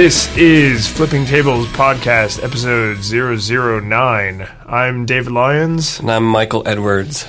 [0.00, 4.48] This is Flipping Tables Podcast, episode 009.
[4.66, 7.26] I'm David Lyons, And I'm Michael Edwards.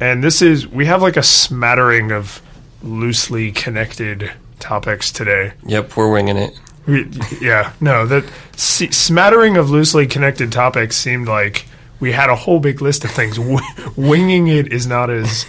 [0.00, 2.42] and this is, we have like a smattering of
[2.82, 5.54] loosely connected topics today.
[5.64, 6.60] Yep, we're winging it.
[6.86, 11.64] We, yeah, no, that see, smattering of loosely connected topics seemed like
[12.00, 13.38] we had a whole big list of things.
[13.96, 15.46] Winging it is not as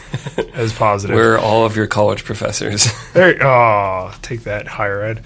[0.54, 1.18] as positive.
[1.18, 2.88] We're all of your college professors.
[3.14, 5.24] There, oh, take that, higher ed.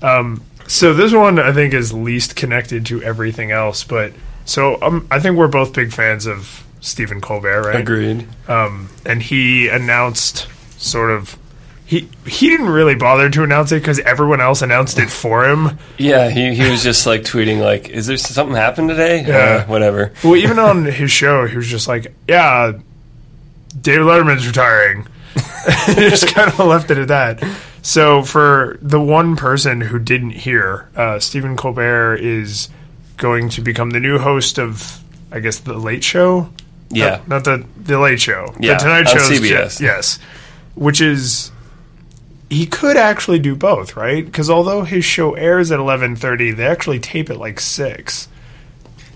[0.00, 4.12] Um, so this one I think is least connected to everything else, but
[4.44, 7.80] so um, I think we're both big fans of Stephen Colbert, right?
[7.80, 8.28] Agreed.
[8.48, 10.46] Um, and he announced
[10.78, 11.36] sort of
[11.86, 15.78] he he didn't really bother to announce it because everyone else announced it for him.
[15.98, 19.36] Yeah, he, he was just like tweeting like, "Is there something happened today?" Yeah.
[19.36, 20.12] Uh, whatever.
[20.24, 22.72] Well, even on his show, he was just like, "Yeah,
[23.80, 25.06] David Letterman's retiring."
[25.86, 27.42] He just kind of left it at that.
[27.86, 32.68] So, for the one person who didn't hear, uh, Stephen Colbert is
[33.16, 36.50] going to become the new host of, I guess, the Late Show.
[36.90, 37.20] Yeah.
[37.28, 38.52] not, not the the Late Show.
[38.58, 39.18] Yeah, the Tonight Show.
[39.18, 39.80] CBS.
[39.80, 40.18] yes,
[40.74, 41.52] which is
[42.50, 44.26] he could actually do both, right?
[44.26, 48.26] Because although his show airs at eleven thirty, they actually tape it like six.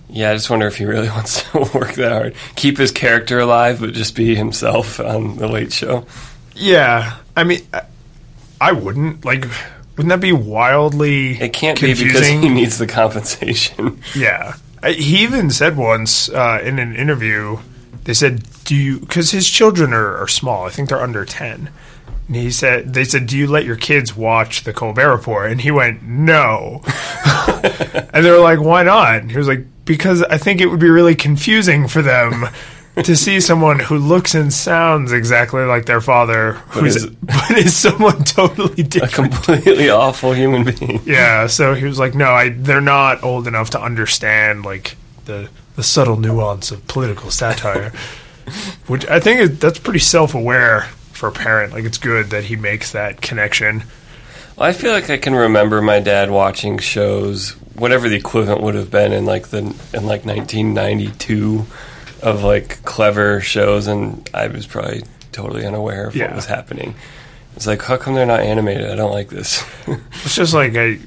[0.09, 3.41] Yeah, I just wonder if he really wants to work that hard, keep his character
[3.41, 6.07] alive, but just be himself on the Late Show.
[6.55, 7.63] Yeah, I mean,
[8.61, 9.47] I, wouldn't like.
[9.97, 11.41] Wouldn't that be wildly?
[11.41, 12.07] It can't confusing?
[12.07, 14.01] be because he needs the compensation.
[14.15, 17.59] Yeah, I, he even said once uh, in an interview,
[18.05, 20.67] they said, "Do you?" Because his children are, are small.
[20.67, 21.71] I think they're under ten.
[22.27, 25.61] And he said, "They said, do you let your kids watch the Colbert Report?" And
[25.61, 26.81] he went, "No."
[28.13, 30.79] and they were like, "Why not?" And he was like, "Because I think it would
[30.79, 32.47] be really confusing for them."
[32.97, 37.77] To see someone who looks and sounds exactly like their father, who's is- but is
[37.77, 41.01] someone totally different, A completely awful human being.
[41.05, 45.49] Yeah, so he was like, "No, I they're not old enough to understand like the
[45.77, 47.93] the subtle nuance of political satire."
[48.89, 51.73] Which I think is, that's pretty self-aware for a parent.
[51.73, 53.85] Like it's good that he makes that connection.
[54.59, 58.91] I feel like I can remember my dad watching shows, whatever the equivalent would have
[58.91, 61.65] been in like the in like 1992
[62.23, 66.27] of like clever shows, and I was probably totally unaware of Yeah.
[66.27, 66.95] what was happening.
[67.57, 68.91] It's like, how come they're not animated?
[68.91, 69.65] I don't like this.
[70.25, 70.99] It's just like I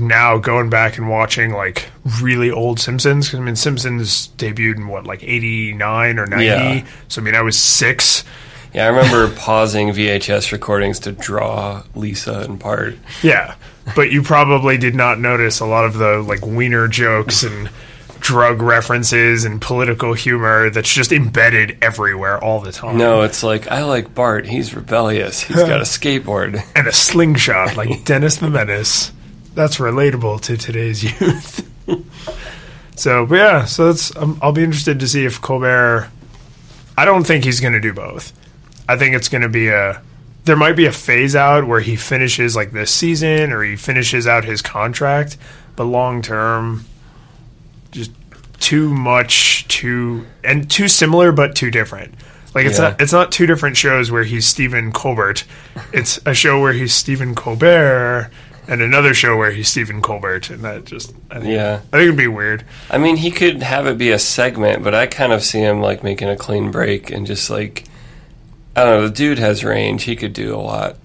[0.00, 1.90] now going back and watching like
[2.20, 6.44] really old Simpsons because I mean Simpsons debuted in what like '89 or '90.
[6.44, 6.84] Yeah.
[7.08, 8.24] So I mean I was six.
[8.72, 12.96] yeah, I remember pausing VHS recordings to draw Lisa in part.
[13.22, 13.54] Yeah,
[13.94, 17.68] but you probably did not notice a lot of the like wiener jokes and
[18.20, 22.96] drug references and political humor that's just embedded everywhere all the time.
[22.98, 24.46] No, it's like I like Bart.
[24.46, 25.40] He's rebellious.
[25.42, 26.62] He's got a skateboard.
[26.74, 29.12] and a slingshot like Dennis the Menace.
[29.54, 31.66] That's relatable to today's youth.
[32.96, 36.10] so, but yeah, so that's um, I'll be interested to see if Colbert.
[36.98, 38.32] I don't think he's going to do both.
[38.88, 40.02] I think it's going to be a.
[40.44, 44.26] There might be a phase out where he finishes like this season or he finishes
[44.28, 45.36] out his contract,
[45.74, 46.84] but long term,
[48.66, 52.14] too much, too and too similar but too different.
[52.54, 52.88] Like it's Yeah.
[52.90, 55.44] not it's not two different shows where he's Stephen Colbert.
[55.92, 58.30] It's a show where he's Stephen Colbert
[58.68, 61.74] and another show where he's Stephen Colbert, and that just I think, Yeah.
[61.92, 62.64] I think it'd be weird.
[62.90, 65.80] I mean, he could have it be a segment, but I kind of see him
[65.80, 67.84] like making a clean break and just like
[68.74, 69.08] I don't know.
[69.08, 70.02] The dude has range.
[70.02, 70.96] He could do a lot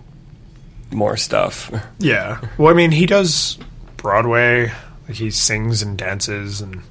[0.92, 1.72] more stuff.
[2.00, 2.40] Yeah.
[2.58, 3.58] Well, I mean, he does
[3.98, 4.72] Broadway.
[5.08, 6.82] Like he sings and dances, and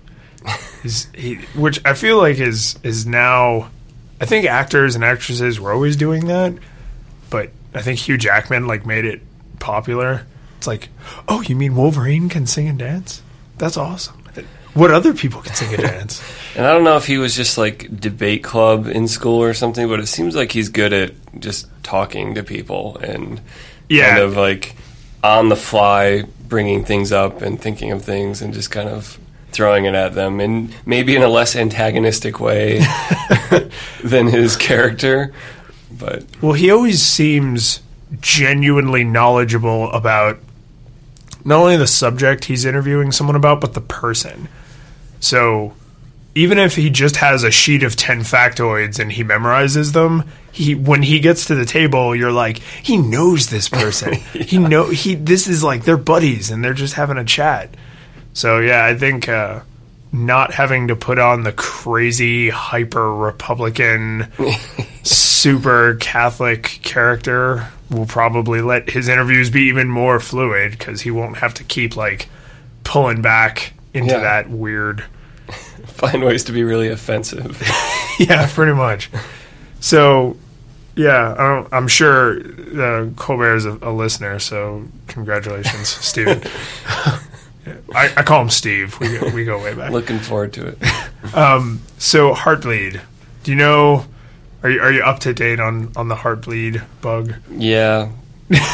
[1.15, 3.71] he, which I feel like is is now.
[4.21, 6.53] I think actors and actresses were always doing that,
[7.31, 9.23] but I think Hugh Jackman like made it
[9.59, 10.27] popular.
[10.59, 10.91] It's like,
[11.27, 13.23] oh, you mean Wolverine can sing and dance?
[13.57, 14.17] That's awesome.
[14.75, 16.23] What other people can sing and dance?
[16.57, 19.89] And I don't know if he was just like debate club in school or something,
[19.89, 23.41] but it seems like he's good at just talking to people and
[23.89, 24.11] Yeah.
[24.11, 24.75] kind of like
[25.23, 29.17] on the fly bringing things up and thinking of things and just kind of
[29.53, 32.85] throwing it at them and maybe in a less antagonistic way
[34.05, 35.33] than his character.
[35.91, 37.81] But Well, he always seems
[38.21, 40.39] genuinely knowledgeable about
[41.45, 44.49] not only the subject he's interviewing someone about, but the person.
[45.21, 45.75] So
[46.35, 50.75] even if he just has a sheet of 10 factoids and he memorizes them, he
[50.75, 54.15] when he gets to the table, you're like, he knows this person.
[54.33, 57.75] He know he this is like they're buddies and they're just having a chat.
[58.41, 59.61] So yeah, I think uh
[60.13, 64.27] not having to put on the crazy hyper Republican
[65.05, 71.37] super Catholic character will probably let his interviews be even more fluid because he won't
[71.37, 72.29] have to keep like
[72.83, 74.21] pulling back into Yeah.
[74.21, 75.05] that weird.
[75.87, 77.63] Find ways to be really offensive.
[78.19, 79.11] yeah, pretty much.
[79.81, 80.37] So,
[80.97, 84.39] yeah, I don't, I'm sure uh, Colbert is a, a listener.
[84.39, 86.43] So, congratulations, Stephen.
[87.95, 88.99] I, I call him Steve.
[89.01, 89.91] We go, we go way back.
[89.93, 90.79] Looking forward to it.
[91.99, 93.01] So, Heartbleed.
[93.45, 94.07] Do you know?
[94.63, 97.35] Are you, are you up to date on, on the Heartbleed bug?
[97.51, 98.11] Yeah.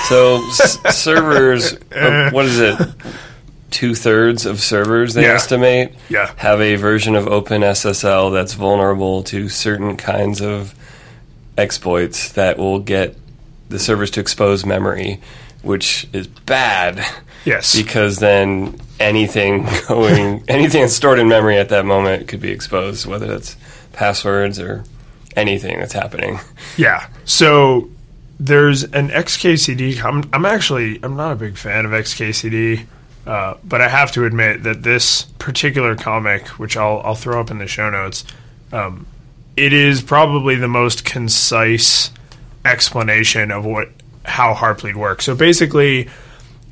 [0.08, 2.78] So s- servers, uh, what is it?
[3.70, 5.34] Two thirds of servers they Yeah.
[5.34, 6.32] estimate Yeah.
[6.36, 10.74] have a version of OpenSSL that's vulnerable to certain kinds of
[11.58, 13.16] exploits that will get
[13.68, 15.20] the servers to expose memory,
[15.66, 17.04] which is bad
[17.44, 17.74] Yes.
[17.76, 23.06] because then anything going, anything that's stored in memory at that moment could be exposed,
[23.06, 23.56] whether that's
[23.92, 24.84] passwords or
[25.36, 26.38] anything that's happening.
[26.76, 27.06] Yeah.
[27.24, 27.90] So
[28.40, 30.02] there's an XKCD.
[30.02, 32.86] I'm, I'm actually I'm not a big fan of XKCD,
[33.26, 37.50] uh, but I have to admit that this particular comic, which I'll I'll throw up
[37.50, 38.24] in the show notes,
[38.72, 39.06] um,
[39.56, 42.10] it is probably the most concise
[42.64, 43.88] explanation of what
[44.26, 45.24] how Heartbleed works.
[45.24, 46.08] So basically,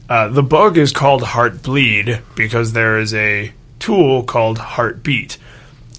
[0.09, 5.39] uh, the bug is called Heartbleed because there is a tool called Heartbeat.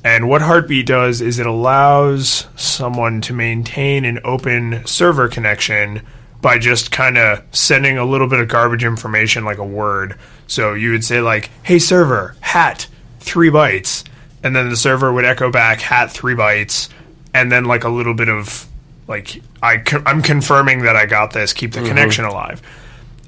[0.03, 6.01] And what Heartbeat does is it allows someone to maintain an open server connection
[6.41, 10.15] by just kind of sending a little bit of garbage information like a word.
[10.45, 12.87] So you would say like, "Hey server, hat
[13.21, 14.03] 3 bytes."
[14.43, 16.89] And then the server would echo back hat 3 bytes
[17.33, 18.67] and then like a little bit of
[19.07, 22.61] like I con- I'm confirming that I got this, keep the connection alive.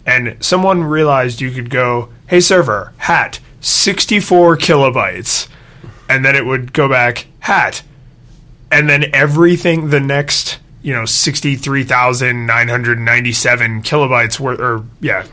[0.05, 5.47] And someone realized you could go, "Hey server, hat 64 kilobytes."
[6.09, 7.83] and then it would go back hat
[8.71, 15.25] and then everything the next you know 63,997 kilobytes worth or yeah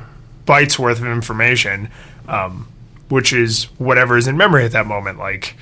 [0.47, 1.89] bytes worth of information
[2.29, 2.67] um,
[3.09, 5.57] which is whatever is in memory at that moment like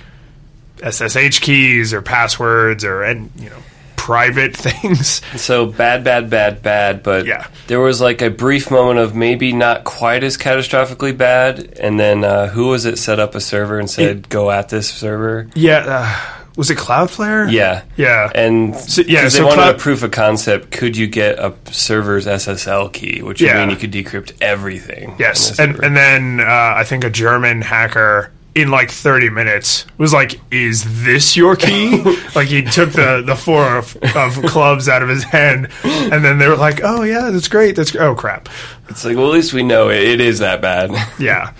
[0.83, 3.63] SSH keys or passwords or and you know
[4.07, 7.03] private things So bad, bad, bad, bad.
[7.05, 7.47] But Yeah.
[7.69, 12.25] there was like a brief moment of maybe not quite as catastrophically bad, and then
[12.25, 15.49] uh, who was it set up a server and said go at this server?
[15.55, 19.75] yeah uh, was it Cloudflare Yeah, yeah and So- yeah, 'cause they so wanted cloud-
[19.77, 20.71] a proof of concept.
[20.73, 23.55] Could you get a server's SSL key, which Yeah.
[23.55, 25.15] would mean you could decrypt everything?
[25.19, 25.85] Yes, and server.
[25.87, 31.05] and then uh, I think a German hacker in like 30 minutes was like, "Is
[31.05, 32.03] this your key?"
[32.35, 36.39] like he took the the four of, of clubs out of his hand, and then
[36.39, 37.77] they were like, "Oh yeah, that's great.
[37.77, 38.49] That's oh crap."
[38.89, 40.91] it's like well, at least we know it, it is that bad.
[41.19, 41.53] Yeah,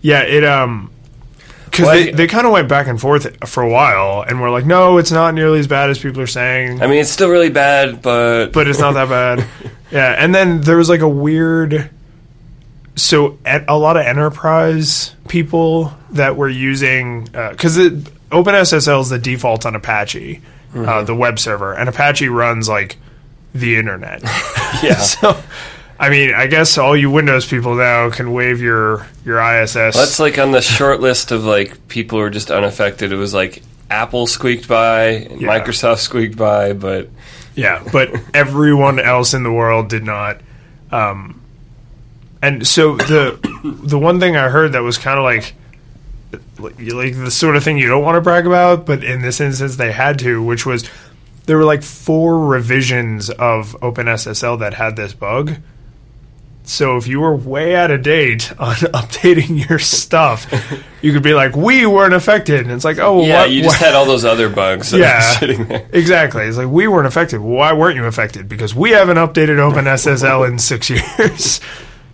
[0.00, 0.22] yeah.
[0.22, 0.90] It um.
[1.64, 4.50] Because Well, they, they kind of went back and forth for a while, and we're
[4.50, 6.82] like, no, it's not nearly as bad as people are saying.
[6.82, 9.46] I mean, it's still really bad, but but it's not that bad.
[9.90, 11.90] Yeah, and then there was like a weird.
[12.96, 19.66] So at a lot of enterprise people that we're using because OpenSSL is the default
[19.66, 20.40] on Apache,
[20.74, 22.96] uh, the web server, and Apache runs like
[23.54, 24.22] the internet.
[24.82, 24.96] yeah.
[24.96, 25.40] so,
[25.98, 29.74] I mean, I guess all you Windows people now can wave your your IIS.
[29.74, 33.12] That's like on the short list of like people who are just unaffected.
[33.12, 35.48] It was like Apple squeaked by, Yeah.
[35.48, 37.08] Microsoft squeaked by, but
[37.54, 40.40] Yeah, but everyone else in the world did not.
[40.90, 41.40] Um,
[42.40, 43.38] and so the
[43.84, 45.54] the one thing I heard that was kind of like
[46.58, 46.76] like
[47.16, 49.92] the sort of thing you don't want to brag about, but in this instance they
[49.92, 50.88] had to, which was
[51.46, 55.56] there were like four revisions of OpenSSL that had this bug.
[56.64, 60.46] So if you were way out of date on updating your stuff,
[61.02, 63.80] you could be like, "We weren't affected," and it's like, "Oh, yeah, what, you just
[63.80, 65.20] what- had all those other bugs Yeah.
[65.38, 65.88] sitting there.
[65.92, 66.44] Exactly.
[66.44, 67.40] It's like we weren't affected.
[67.40, 68.48] Why weren't you affected?
[68.48, 71.60] Because we haven't updated OpenSSL in six years.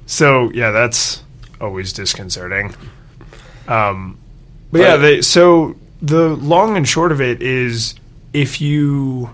[0.07, 1.23] so yeah, that's
[1.61, 2.75] always disconcerting.
[3.69, 4.19] Um,
[4.73, 7.95] but, yeah, they, so the long and short of it is,
[8.33, 9.31] if you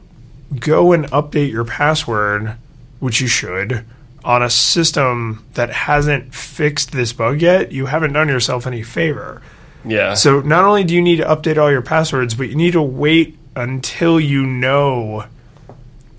[0.58, 2.56] go and update your password,
[3.00, 3.84] which you should,
[4.24, 9.42] on a system that hasn't fixed this bug yet, you haven't done yourself any favor.
[9.84, 10.14] Yeah.
[10.14, 12.82] So not only do you need to update all your passwords, but you need to
[12.82, 15.24] wait until you know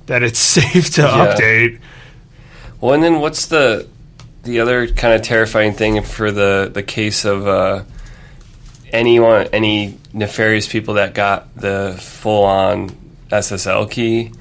[0.06, 1.36] that it's safe to Yeah.
[1.36, 1.80] update.
[2.80, 3.88] Well, and then what's the
[4.44, 7.84] the other kind of terrifying thing for the the case of uh,
[8.96, 12.90] anyone any nefarious people that got the full on
[13.30, 14.32] SSL key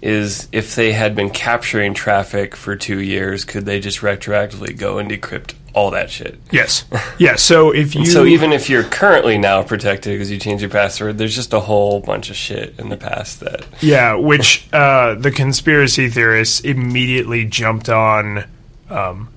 [0.00, 4.98] is if they had been capturing traffic for two years, could they just retroactively go
[4.98, 6.38] and decrypt all that shit.
[6.50, 6.84] Yes.
[7.18, 7.34] Yeah.
[7.34, 11.18] So if you So even if you're currently now protected because you changed your password,
[11.18, 15.32] there's just a whole bunch of shit in the past that Yeah, which uh, the
[15.32, 18.44] conspiracy theorists immediately jumped on.
[18.88, 19.30] Um,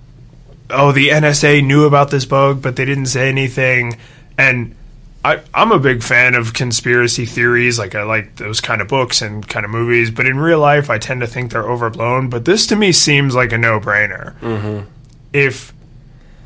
[0.69, 3.97] oh, the NSA knew about this bug, but they didn't say anything.
[4.37, 4.75] And
[5.23, 7.77] I, I'm a big fan of conspiracy theories.
[7.77, 10.09] Like I like those kind of books and kind of movies.
[10.09, 12.29] But in real life, I tend to think they're overblown.
[12.29, 14.37] But this to me seems like a no-brainer.
[14.39, 14.89] Mm-hmm.
[15.33, 15.73] If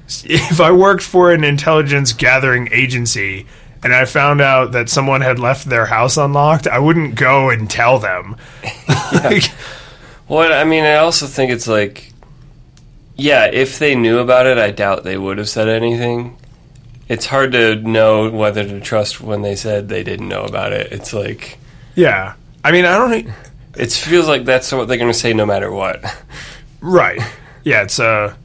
[0.07, 3.47] if I worked for an intelligence gathering agency
[3.83, 7.69] and I found out that someone had left their house unlocked, I wouldn't go and
[7.69, 8.35] tell them.
[9.13, 9.43] Like,
[10.27, 12.11] Well, I mean, I also think it's like,
[13.15, 16.35] yeah, if they knew about it, I doubt they would have said anything.
[17.07, 20.91] It's hard to know whether to trust when they said they didn't know about it.
[20.91, 21.59] It's like,
[21.95, 22.33] yeah.
[22.63, 23.33] I mean, I don't.
[23.77, 26.03] it feels like that's what they're going to say no matter what.
[26.81, 27.21] Right.
[27.63, 27.83] Yeah.
[27.83, 28.35] It's uh,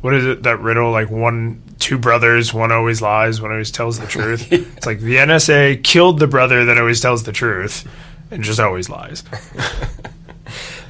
[0.00, 0.42] what is it?
[0.42, 0.90] That riddle?
[0.90, 2.52] Like one, two brothers.
[2.52, 3.40] One always lies.
[3.40, 4.52] One always tells the truth.
[4.52, 7.88] It's like the NSA killed the brother that always tells the truth,
[8.30, 9.22] and just always lies.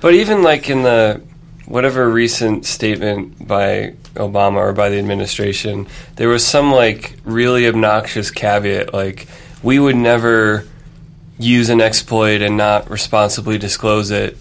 [0.00, 1.20] But even like in the
[1.68, 8.30] whatever recent statement by Obama or by the administration, there was some like really obnoxious
[8.30, 9.26] caveat like
[9.62, 10.66] we would never
[11.38, 14.36] use an exploit and not responsibly disclose it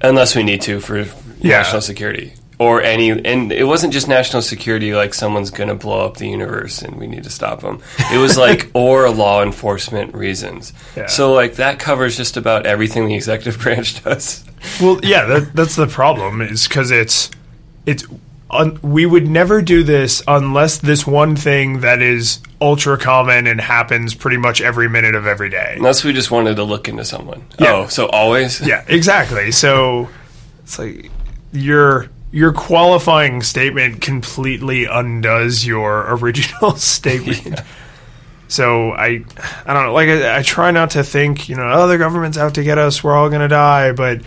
[0.00, 1.00] unless we need to for
[1.40, 1.58] Yeah.
[1.58, 6.04] national security or any and it wasn't just national security like someone's going to blow
[6.04, 7.80] up the universe and we need to stop them
[8.12, 11.06] it was like or law enforcement reasons Yeah.
[11.06, 14.44] so like that covers just about everything the executive branch does
[14.80, 17.30] Well, yeah, that, that's the problem is because it's
[17.86, 18.04] it's
[18.50, 23.58] un, we would never do this unless this one thing that is ultra common and
[23.58, 25.74] happens pretty much every minute of every day.
[25.78, 27.42] Unless we just wanted to look into someone.
[27.58, 27.72] Yeah.
[27.72, 28.60] Oh, so always?
[28.60, 29.50] Yeah, exactly.
[29.50, 30.10] So
[30.62, 31.10] it's like
[31.52, 37.60] your your qualifying statement completely undoes your original statement.
[38.48, 39.24] So I,
[39.64, 39.92] I don't know.
[39.92, 42.78] Like I, I try not to think, you know, oh, the government's out to get
[42.78, 43.02] us.
[43.02, 43.92] We're all gonna die.
[43.92, 44.22] But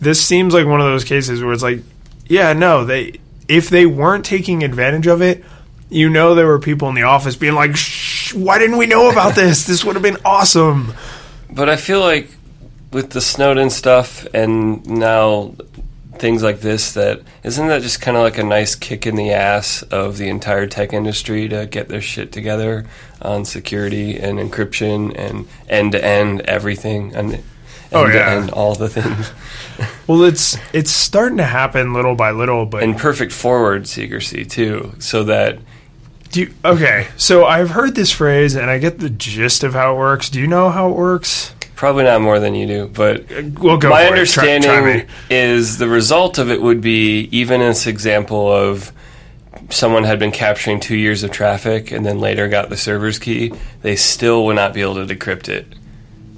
[0.00, 1.80] this seems like one of those cases where it's like,
[2.26, 5.44] yeah, no, they if they weren't taking advantage of it,
[5.88, 9.10] you know, there were people in the office being like, Shh, why didn't we know
[9.10, 9.66] about this?
[9.66, 10.94] This would have been awesome.
[11.50, 12.28] But I feel like
[12.92, 15.54] with the Snowden stuff and now
[16.18, 19.32] things like this, that isn't that just kind of like a nice kick in the
[19.32, 22.86] ass of the entire tech industry to get their shit together
[23.22, 27.42] on security and encryption and end to end everything and
[27.92, 28.48] Oh, yeah.
[28.52, 29.30] all the things
[30.08, 34.94] Well, it's it's starting to happen little by little, but and perfect forward secrecy too,
[34.98, 35.58] so that
[36.32, 37.06] do you, okay.
[37.16, 40.28] So I've heard this phrase, and I get the gist of how it works.
[40.28, 41.52] Do you know how it works?
[41.76, 43.90] Probably not more than you do, but uh, We'll go.
[43.90, 44.06] my it.
[44.06, 48.90] Try- understanding try is the result of it would be even in this example of
[49.70, 53.52] someone had been capturing two years of traffic and then later got the server's key,
[53.82, 55.66] they still would not be able to decrypt it.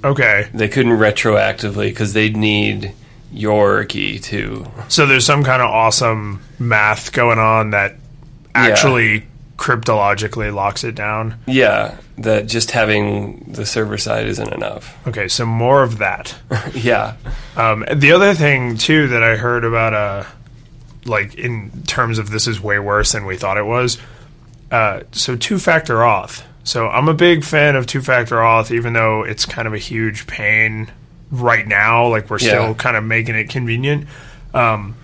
[0.03, 2.93] Okay, They couldn't retroactively because they'd need
[3.31, 4.65] your key too.
[4.87, 7.95] so there's some kind of awesome math going on that
[8.55, 9.25] actually
[9.59, 11.37] cryptologically locks it down.
[11.45, 14.97] Yeah, that just having the server side isn't enough.
[15.07, 16.33] Okay, so more of that.
[16.73, 17.15] yeah.
[17.57, 20.23] Um, the other thing too that I heard about, uh,
[21.05, 23.97] like in terms of this is way worse than we thought it was.
[24.71, 26.43] Uh, so two-factor auth.
[26.63, 30.25] So I'm a big fan of two-factor auth, even though it's kind of a huge
[30.27, 30.89] pain
[31.31, 32.07] right now.
[32.07, 32.49] Like we're Yeah.
[32.49, 34.07] still kind of making it convenient.
[34.53, 34.95] Um,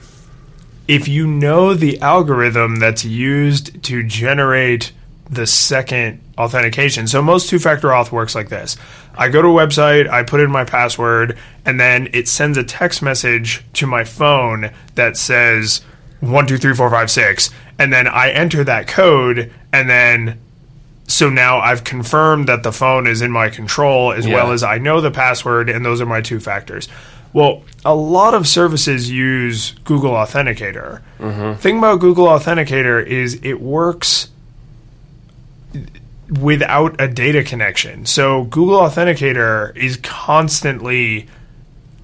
[0.88, 4.92] if you know the algorithm that's used to generate
[5.30, 7.08] the second authentication.
[7.08, 8.78] So most two-factor auth works like this.
[9.18, 12.64] I go to a website, I put in my password, and then it sends a
[12.64, 15.82] text message to my phone that says
[16.20, 17.50] one two three four five six,
[17.80, 20.40] and then I enter that code, and then
[21.08, 24.78] so now I've confirmed that the phone is in my control as well as I
[24.78, 26.88] know the password, and those are my two factors.
[27.32, 31.02] Well, a lot of services use Google Authenticator.
[31.20, 31.60] Mm-hmm.
[31.60, 34.30] Thing about Google Authenticator is it works
[36.30, 38.06] without a data connection.
[38.06, 41.28] So Google Authenticator is constantly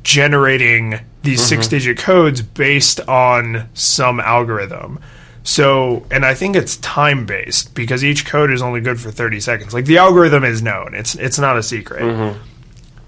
[0.03, 1.47] generating these mm-hmm.
[1.47, 4.99] six digit codes based on some algorithm.
[5.43, 9.39] So, and I think it's time based because each code is only good for 30
[9.39, 9.73] seconds.
[9.73, 10.93] Like the algorithm is known.
[10.93, 12.03] It's it's not a secret.
[12.03, 12.39] Mm-hmm.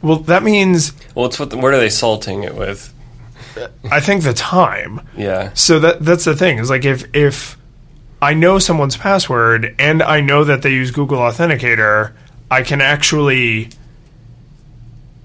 [0.08, 1.52] Well, that means Well, it's what.
[1.52, 2.94] The, what are they salting it with?
[3.92, 5.08] I think the time.
[5.16, 5.52] Yeah.
[5.54, 6.58] So that that's the thing.
[6.58, 7.58] Is like if if
[8.22, 12.14] I know someone's password and I know that they use Google Authenticator,
[12.50, 13.70] I can actually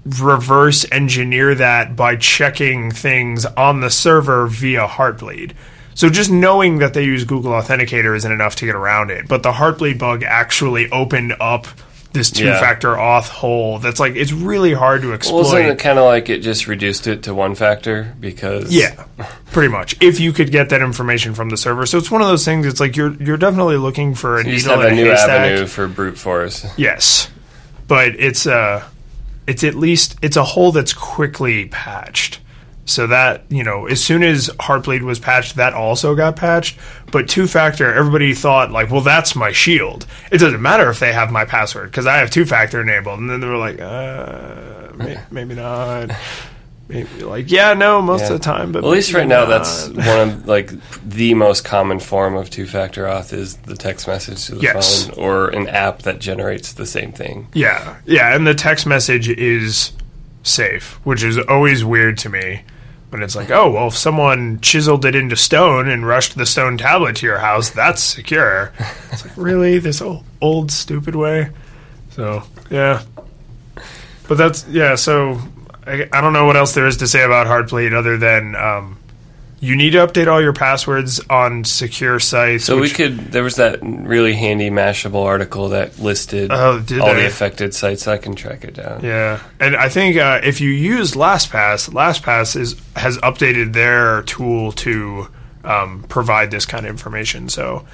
[0.05, 5.53] reverse engineer that by checking things on the server via Heartbleed.
[5.99, 9.27] So just knowing that they use Google Authenticator isn't enough to get around it.
[9.27, 11.67] But the Heartbleed bug actually opened up
[12.13, 15.41] this two factor auth hole that's like it's really hard to exploit.
[15.41, 19.07] Well, isn't it kind of like it just reduced it to one factor because Yeah,
[19.51, 20.01] pretty much.
[20.01, 22.65] If you could get that information from the server, so it's one of those things.
[22.65, 25.29] It's like you're you're definitely looking for a just needle in a a new haystack.
[25.29, 26.65] avenue for brute force.
[26.77, 27.29] Yes,
[27.89, 28.87] but it's uh
[29.47, 32.39] it's at least it's a hole that's quickly patched.
[32.89, 36.77] So that you know, as soon as Heartbleed was patched, that also got patched.
[37.11, 40.07] But two factor, everybody thought like, well, that's my shield.
[40.31, 43.19] It doesn't matter if they have my password because I have two factor enabled.
[43.19, 46.09] And then they were like, uh, may- maybe not.
[46.87, 48.27] Maybe, like, yeah, no, most Yeah.
[48.33, 48.71] of the time.
[48.71, 49.49] But Well, at least right now, not.
[49.49, 50.71] that's one of like
[51.07, 55.05] the most common form of two-factor auth is the text message to the Yes.
[55.05, 57.47] phone or an app that generates the same thing.
[57.53, 59.91] Yeah, yeah, and the text message is
[60.41, 62.61] safe, which is always weird to me.
[63.09, 66.77] When it's like, oh well, if someone chiseled it into stone and rushed the stone
[66.77, 68.71] tablet to your house, that's secure.
[69.11, 71.49] It's like really this old, old stupid way.
[72.11, 73.01] So yeah,
[74.27, 74.93] but that's yeah.
[74.93, 75.39] So
[75.87, 78.98] I, I don't know what else there is to say about Heartbleed other than um,
[79.61, 82.65] you need to update all your passwords on secure sites.
[82.65, 83.17] So we which- could.
[83.31, 87.21] There was that really handy Mashable article that listed Oh, did all they?
[87.21, 88.07] the affected sites.
[88.07, 89.01] I can track it down.
[89.03, 94.71] Yeah, and I think uh, if you use LastPass, LastPass is has updated their tool
[94.73, 95.27] to
[95.63, 97.49] um, provide this kind of information.
[97.49, 97.85] So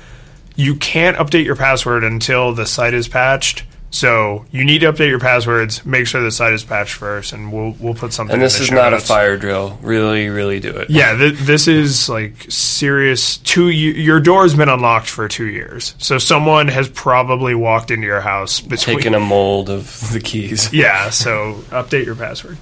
[0.55, 3.63] you can't update your password until the site is patched.
[3.95, 5.85] So you need to update your passwords.
[5.85, 8.33] Make sure the site is patched first, and we'll we'll put something.
[8.33, 9.79] And this is not a fire drill.
[9.81, 10.89] Really, really do it.
[10.89, 13.37] Yeah, th- this is like serious.
[13.37, 18.05] Two, ye- your door's been unlocked for two years, so someone has probably walked into
[18.05, 20.73] your house between Taking a mold of the keys.
[20.73, 22.57] yeah, so update your password.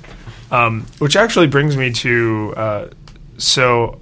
[0.51, 2.87] Um, which actually brings me to uh,
[3.39, 3.99] so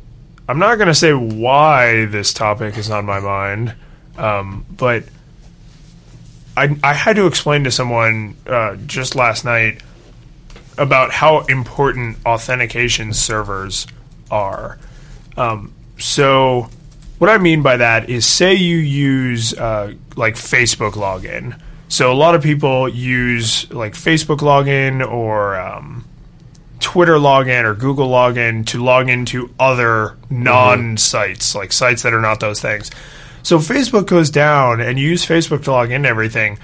[0.49, 3.73] I'm not going to say why this topic is on my mind,
[4.17, 5.05] um, but
[6.55, 9.81] I, I had to explain to someone uh, just last night
[10.77, 13.87] about how important authentication servers
[14.29, 14.77] are.
[15.37, 16.69] Um, so,
[17.19, 21.59] what I mean by that is, say you use uh, like Facebook login.
[21.87, 26.05] So, a lot of people use like Facebook login or um,
[26.79, 32.21] Twitter login or Google login to log into other non sites, like sites that are
[32.21, 32.91] not those things.
[33.43, 36.57] So, Facebook goes down and you use Facebook to log into everything,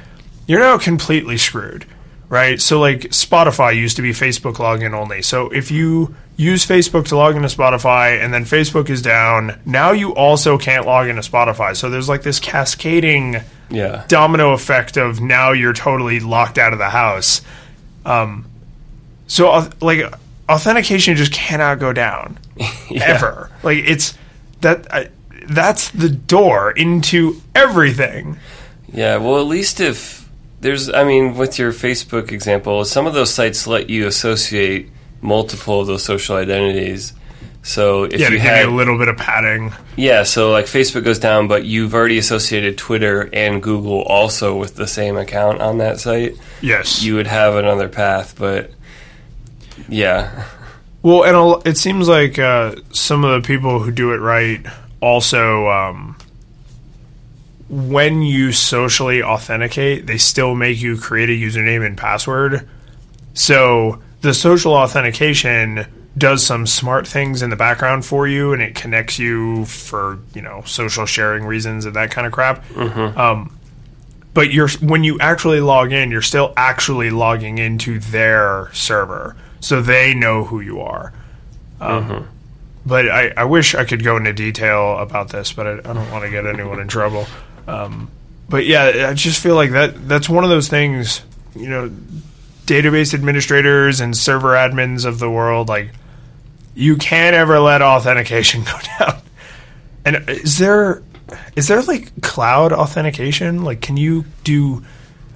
[0.45, 1.85] you're now completely screwed,
[2.29, 2.61] right?
[2.61, 5.21] So, like Spotify used to be Facebook login only.
[5.21, 9.91] So, if you use Facebook to log into Spotify and then Facebook is down, now
[9.91, 11.75] you also can't log into Spotify.
[11.75, 13.37] So, there's like this cascading
[13.69, 14.03] Yeah.
[14.07, 17.41] domino effect of now you're totally locked out of the house.
[18.05, 18.45] Um,
[19.27, 20.01] so, like,
[20.47, 22.37] authentication just cannot go down
[22.95, 23.49] ever.
[23.63, 24.13] Like, it's
[24.61, 24.93] that.
[24.93, 25.09] I,
[25.47, 28.37] that's the door into everything.
[28.91, 30.27] Yeah, well, at least if
[30.61, 34.89] there's, I mean, with your Facebook example, some of those sites let you associate
[35.21, 37.13] multiple of those social identities.
[37.63, 39.73] So if Yeah, you had, a little bit of padding.
[39.97, 44.75] yeah, so like Facebook goes down, but you've already associated Twitter and Google also with
[44.75, 47.03] the same account on that site, Yes.
[47.03, 48.35] you would have another path.
[48.39, 48.71] But
[49.89, 50.45] yeah,
[51.01, 54.65] well, and it seems like uh, some of the people who do it right
[55.01, 56.17] also, um,
[57.69, 62.67] when you socially authenticate, they still make you create a username and password.
[63.33, 65.85] So the social authentication
[66.17, 70.41] does some smart things in the background for you, and it connects you for you
[70.41, 72.63] know social sharing reasons and that kind of crap.
[73.19, 73.53] Um,
[74.33, 79.81] but you're when you actually log in, you're still actually logging into their server, so
[79.81, 81.13] they know who you are.
[81.79, 82.27] Um,
[82.87, 86.09] But I, I wish I could go into detail about this, but I, I don't
[86.09, 87.27] want to get anyone in trouble.
[87.67, 88.09] Um,
[88.47, 91.21] but yeah, I just feel like that that's one of those things.
[91.53, 91.91] You know,
[92.65, 95.91] database administrators and server admins of the world, like
[96.75, 99.21] you can't ever let authentication go down.
[100.05, 101.03] And is there
[101.55, 103.63] is there like cloud authentication?
[103.63, 104.85] Like, can you do?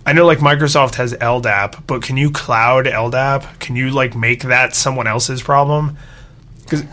[0.06, 3.60] I know like Microsoft has LDAP, but can you cloud LDAP?
[3.60, 5.98] Can you like make that someone else's problem?
[6.64, 6.84] Because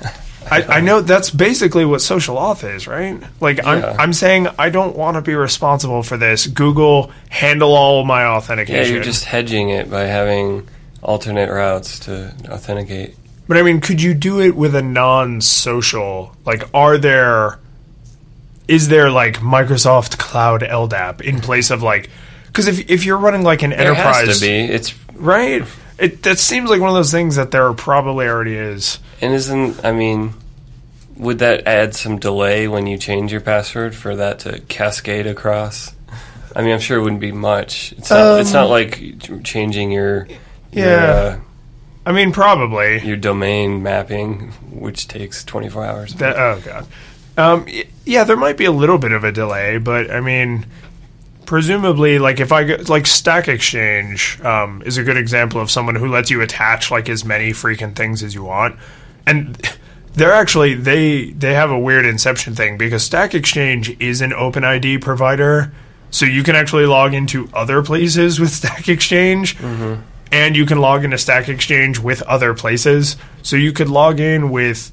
[0.51, 3.21] I, I know that's basically what social auth is, right?
[3.41, 6.47] Like I'm I'm saying I don't want to be responsible for this.
[6.47, 8.95] Google handle all my yeah, authentication.
[8.95, 10.69] you're just hedging it by having
[11.03, 13.17] alternate routes to authenticate.
[13.47, 16.37] But I mean, could you do it with a non-social?
[16.45, 17.59] Like, are there
[18.69, 22.11] is there like Microsoft Cloud LDAP in place of like?
[22.47, 24.61] Because if if you're running like an There enterprise, has to be.
[24.61, 25.63] It's right?
[25.99, 28.99] It that seems like one of those things that there probably already is.
[29.21, 30.35] and isn't I mean,
[31.17, 35.93] would that add some delay when you change your password for that to cascade across?
[36.55, 37.93] I mean, I'm sure it wouldn't be much.
[37.99, 40.27] It's not, it's not like changing your,
[40.73, 41.05] your, Um, Yeah.
[41.05, 41.39] uh,
[42.07, 43.01] I mean, probably.
[43.07, 46.15] your domain mapping, which takes 24 hours.
[46.15, 46.87] That, oh god.
[47.37, 47.67] Um,
[48.07, 50.65] yeah, there might be a little bit of a delay, but I mean,
[51.49, 55.95] presumably, like if I go, like Stack Exchange um, is a good example of someone
[55.95, 58.79] who lets you attach like as many freaking things as you want,
[59.27, 59.59] and
[60.13, 64.63] they're actually they they have a weird inception thing because Stack Exchange is an open
[64.63, 65.73] id provider,
[66.11, 69.59] so you can actually log into other places with Stack Exchange.
[70.31, 73.17] And you can log into Stack Exchange with other places.
[73.41, 74.93] So you could log in with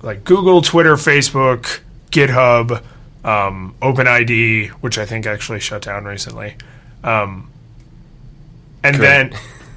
[0.00, 2.82] like Google, Twitter, Facebook, GitHub,
[3.26, 6.54] um, OpenID, which I think actually shut down recently.
[7.02, 7.50] Um,
[8.84, 9.34] and then,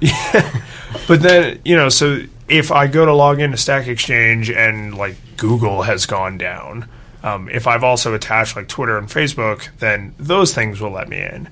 [1.08, 5.16] but then, you know, so if I go to log into Stack Exchange and like
[5.36, 6.88] Google has gone down,
[7.24, 11.18] um, if I've also attached like Twitter and Facebook, then those things will let me
[11.20, 11.48] in.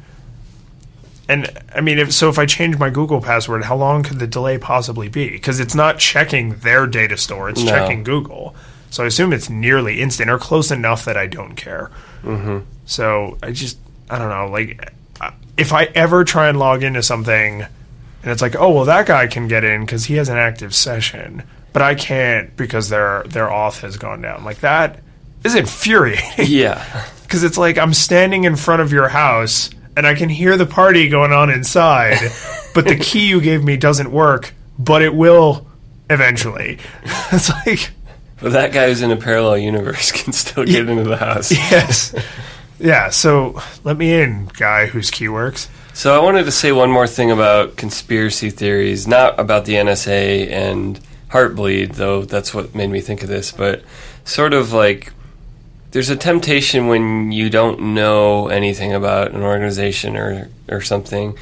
[1.28, 4.26] And I mean, if so, if I change my Google password, how long could the
[4.26, 5.28] delay possibly be?
[5.28, 7.70] Because it's not checking their data store; it's No.
[7.70, 8.56] checking Google.
[8.90, 11.90] So I assume it's nearly instant or close enough that I don't care.
[12.22, 12.60] Mm-hmm.
[12.86, 14.48] So I just, I don't know.
[14.50, 14.92] Like,
[15.56, 19.26] if I ever try and log into something, and it's like, oh well, that guy
[19.26, 23.48] can get in because he has an active session, but I can't because their their
[23.48, 24.44] auth has gone down.
[24.44, 25.02] Like that
[25.44, 27.06] is infuriating Yeah.
[27.22, 30.66] because it's like I'm standing in front of your house and I can hear the
[30.66, 32.18] party going on inside,
[32.74, 35.66] but the key you gave me doesn't work, but it will
[36.08, 36.78] eventually.
[37.30, 37.90] It's like,
[38.40, 41.50] But that guy who's in a parallel universe can still get into the house.
[41.52, 42.14] yes.
[42.78, 45.68] Yeah, so let me in, guy whose key works.
[45.94, 50.48] So I wanted to say one more thing about conspiracy theories, not about the NSA
[50.50, 53.82] and Heartbleed, though that's what made me think of this, but
[54.24, 55.12] sort of like
[55.90, 61.36] there's a temptation when you don't know anything about an organization or or something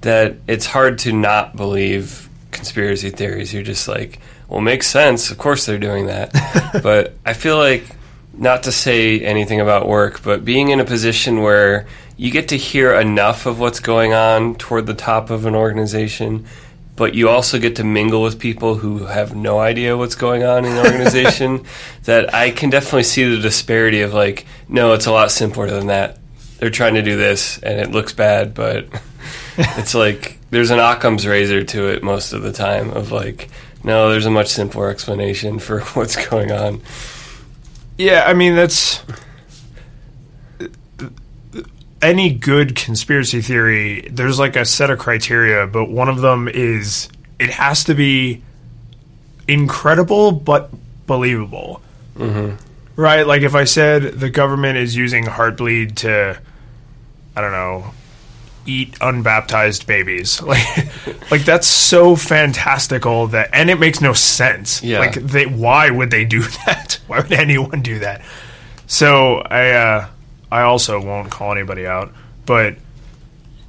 [0.00, 3.54] that it's hard to not believe conspiracy theories.
[3.54, 4.18] You're just like,
[4.52, 5.30] well, it makes sense.
[5.30, 6.30] Of course they're doing that.
[6.82, 7.86] but I feel like
[8.34, 11.86] not to say anything about work, but being in a position where
[12.18, 16.44] you get to hear enough of what's going on toward the top of an organization,
[16.96, 20.66] but you also get to mingle with people who have no idea what's going on
[20.66, 21.64] in the organization.
[22.04, 25.86] that I can definitely see the disparity of like, no, it's a lot simpler than
[25.86, 26.18] that.
[26.58, 28.86] They're trying to do this, and it looks bad, but
[29.56, 32.90] it's like there's an Occam's razor to it most of the time.
[32.90, 33.48] Of like,
[33.84, 36.82] no, there's a much simpler explanation for what's going on.
[37.98, 39.02] Yeah, I mean, that's.
[42.00, 47.08] Any good conspiracy theory, there's like a set of criteria, but one of them is
[47.38, 48.42] it has to be
[49.46, 50.70] incredible but
[51.06, 51.80] believable.
[52.16, 52.56] Mm-hmm.
[53.00, 53.24] Right?
[53.24, 56.40] Like if I said the government is using Heartbleed to,
[57.36, 57.92] I don't know,
[58.66, 64.82] eat unbaptized babies, like, like that's so fantastical that, and it makes no sense.
[64.82, 65.00] Yeah.
[65.00, 66.98] Like they, why would they do that?
[67.06, 68.22] Why would anyone do that?
[68.86, 70.08] So I, uh,
[70.50, 72.12] I also won't call anybody out,
[72.44, 72.76] but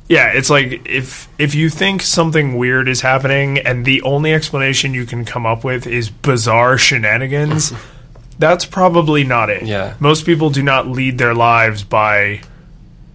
[0.10, 4.94] yeah, it's like if if you think something weird is happening and the only explanation
[4.94, 7.74] you can come up with is bizarre shenanigans,
[8.40, 9.64] that's probably not it.
[9.64, 9.96] Yeah.
[10.00, 12.42] Most people do not lead their lives by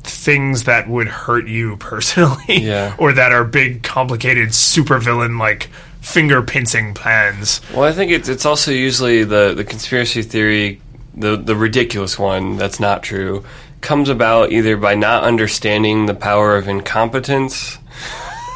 [0.08, 2.94] things that would hurt you personally Yeah.
[2.98, 5.68] or that are big complicated supervillain like
[6.00, 7.60] finger pincing plans.
[7.74, 10.80] Well, I think it's it's also usually the the conspiracy theory,
[11.14, 13.44] the the ridiculous one that's not true,
[13.80, 17.78] comes about either by not understanding the power of incompetence.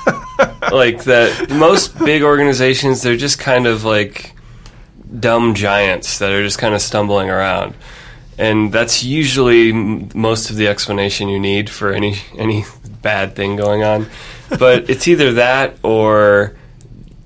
[0.73, 4.35] like that most big organizations they're just kind of like
[5.21, 7.75] dumb giants that are just kind of stumbling around.
[8.39, 12.65] And that's usually m- most of the explanation you need for any any
[13.03, 14.07] bad thing going on.
[14.59, 16.55] But it's either that or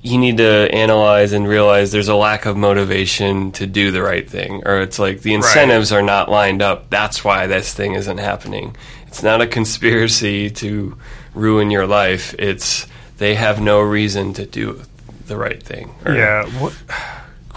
[0.02, 4.28] you need to analyze and realize there's a lack of motivation to do the right
[4.30, 8.18] thing or it's like the incentives are not lined up that's why this thing isn't
[8.18, 8.76] happening
[9.08, 10.96] it's not a conspiracy to
[11.34, 12.86] ruin your life it's
[13.18, 14.80] they have no reason to do
[15.26, 16.44] the right thing or- Yeah.
[16.60, 16.72] What?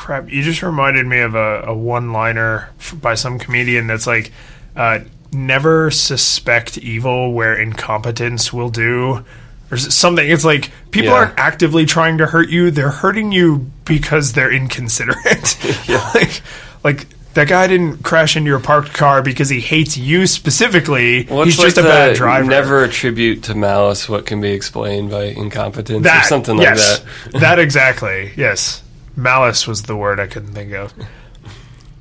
[0.09, 0.31] Crap!
[0.31, 4.31] You just reminded me of a, a one-liner by some comedian that's like,
[4.75, 9.23] uh, "Never suspect evil where incompetence will do."
[9.69, 10.27] Or something.
[10.27, 11.17] It's like people Yeah.
[11.17, 15.59] aren't actively trying to hurt you; they're hurting you because they're inconsiderate.
[16.15, 16.41] like,
[16.83, 21.27] like that guy didn't crash into your parked car because he hates you specifically.
[21.29, 22.49] Well, He's it's just a bad driver.
[22.49, 26.99] Never attribute to malice what can be explained by incompetence that or something like yes,
[27.25, 27.39] that.
[27.41, 28.31] that exactly.
[28.35, 28.81] Yes,
[29.19, 30.93] malice was the word I couldn't think of.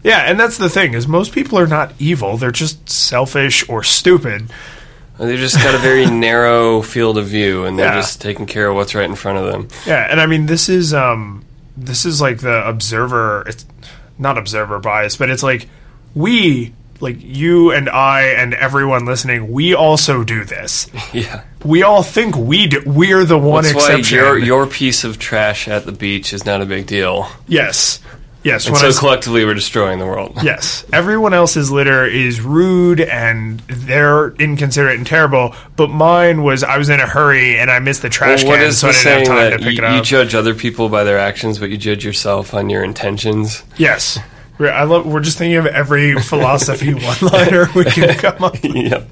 [0.03, 3.83] Yeah, and that's the thing is most people are not evil; they're just selfish or
[3.83, 4.51] stupid.
[5.19, 7.97] they've just got a very narrow field of view, and they're Yeah.
[7.97, 9.69] just taking care of what's right in front of them.
[9.87, 11.45] Yeah, and I mean this is um
[11.77, 13.67] this is like the observer it's
[14.19, 15.69] not observer bias, but it's like
[16.15, 20.89] we like you and I and everyone listening, we also do this.
[21.13, 24.19] Yeah, We all think we do, we're the one that's why exception.
[24.19, 27.29] your your piece of trash at the beach is not a big deal.
[27.47, 28.01] yes.
[28.45, 30.39] Yes, And so collectively, we're destroying the world.
[30.45, 35.57] Yes, everyone else's litter is rude and they're inconsiderate and terrible.
[35.75, 38.59] But mine was I was in a hurry and I missed the trash Well, what
[38.61, 40.55] can, is so the I didn't have time to pick you, it you judge other
[40.55, 43.65] people by their actions, but you judge yourself on your intentions?
[43.77, 44.19] yes,
[44.57, 45.05] we're, I love.
[45.05, 48.53] We're just thinking of every philosophy one-liner we can come up.
[48.63, 48.65] with.
[48.77, 49.09] yep.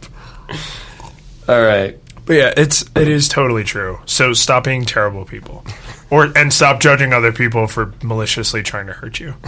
[1.48, 1.98] All right.
[2.26, 3.98] But yeah, it's it is totally true.
[4.04, 5.64] So stop being terrible people,
[6.10, 9.34] or and stop judging other people for maliciously trying to hurt you.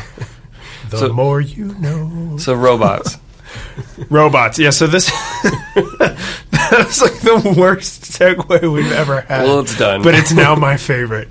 [0.91, 2.39] The So- more you know.
[2.39, 3.19] So robots.
[4.09, 4.59] Robots.
[4.59, 5.11] Yeah, so this
[5.75, 9.43] that was like the worst segue we've ever had.
[9.45, 10.03] Well, it's done.
[10.03, 11.29] But it's now my favorite.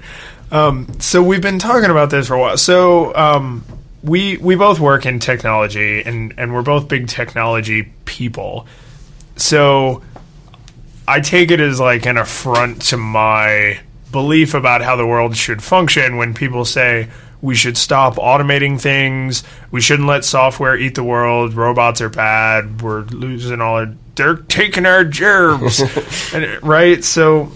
[0.52, 2.58] Um, so we've been talking about this for a while.
[2.58, 3.64] So um,
[4.04, 8.68] we we both work in technology and, and we're both big technology people.
[9.38, 10.02] So
[11.08, 13.80] I take it as like an affront to my
[14.12, 17.10] belief about how the world should function when people say
[17.42, 22.82] we should stop automating things, we shouldn't let software eat the world, robots are bad,
[22.82, 25.80] we're losing all our they're taking our jobs.
[26.34, 27.04] and, right?
[27.04, 27.52] So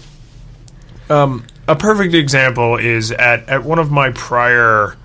[1.10, 4.96] um, a perfect example is at, at one of my prior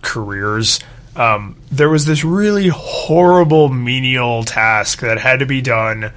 [0.00, 0.80] careers,
[1.14, 6.12] um, there was this really horrible menial task that had to be done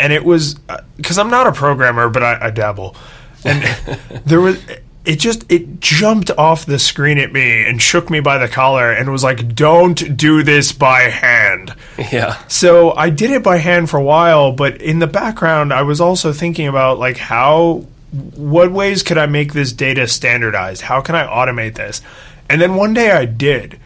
[0.00, 2.96] and it was uh, because I'm not a programmer, but I, I dabble,
[3.44, 3.62] and
[4.24, 4.60] there was
[5.04, 8.92] it just it jumped off the screen at me and shook me by the collar
[8.92, 11.74] and was like, "Don't do this by hand."
[12.12, 12.42] yeah.
[12.48, 16.00] So I did it by hand for a while, but in the background, I was
[16.00, 20.82] also thinking about like how, what ways could I make this data standardized?
[20.82, 22.02] How can I automate this?
[22.48, 23.80] And then one day I did.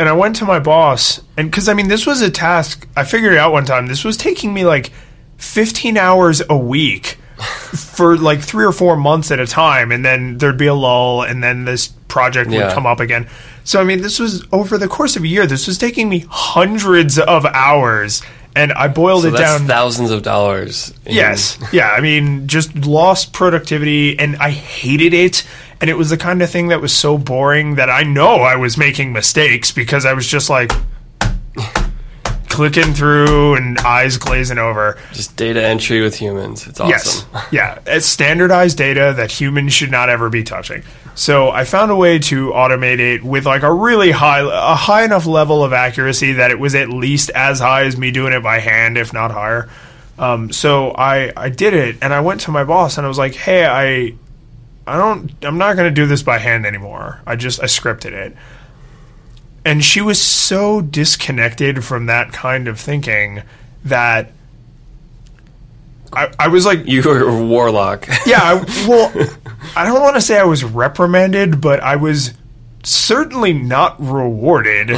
[0.00, 3.04] And I went to my boss, and because I mean, this was a task, I
[3.04, 3.86] figured it out one time.
[3.86, 4.92] This was taking me like
[5.36, 7.18] 15 hours a week
[7.74, 9.92] for like three or four months at a time.
[9.92, 12.72] And then there'd be a lull, and then this project would Yeah.
[12.72, 13.28] come up again.
[13.64, 16.24] So, I mean, this was over the course of a year, this was taking me
[16.30, 18.22] hundreds of hours.
[18.56, 19.66] And I boiled So it down.
[19.66, 20.92] thousands of dollars.
[21.06, 21.56] in- Yes.
[21.72, 21.90] Yeah.
[21.90, 25.44] I mean, just lost productivity and I hated it.
[25.80, 28.56] And it was the kind of thing that was so boring that I know I
[28.56, 30.70] was making mistakes because I was just like
[32.48, 34.98] clicking through and eyes glazing over.
[35.12, 36.66] Just data entry with humans.
[36.66, 37.24] It's Yes.
[37.32, 37.48] awesome.
[37.52, 37.78] Yeah.
[37.86, 40.82] It's standardized data that humans should not ever be touching.
[41.14, 45.04] So I found a way to automate it with like a really high, a high
[45.04, 48.42] enough level of accuracy that it was at least as high as me doing it
[48.42, 49.68] by hand, if not higher.
[50.18, 53.18] Um, so I, I did it and I went to my boss and I was
[53.18, 54.14] like, Hey, I,
[54.86, 57.20] I don't, I'm not going to do this by hand anymore.
[57.26, 58.36] I just, I scripted it.
[59.64, 63.42] And she was so disconnected from that kind of thinking
[63.84, 64.32] that
[66.12, 68.08] I, I was like, You were a warlock.
[68.26, 68.54] yeah, I,
[68.88, 69.12] well,
[69.76, 72.34] I don't want to say I was reprimanded, but I was
[72.82, 74.90] certainly not rewarded.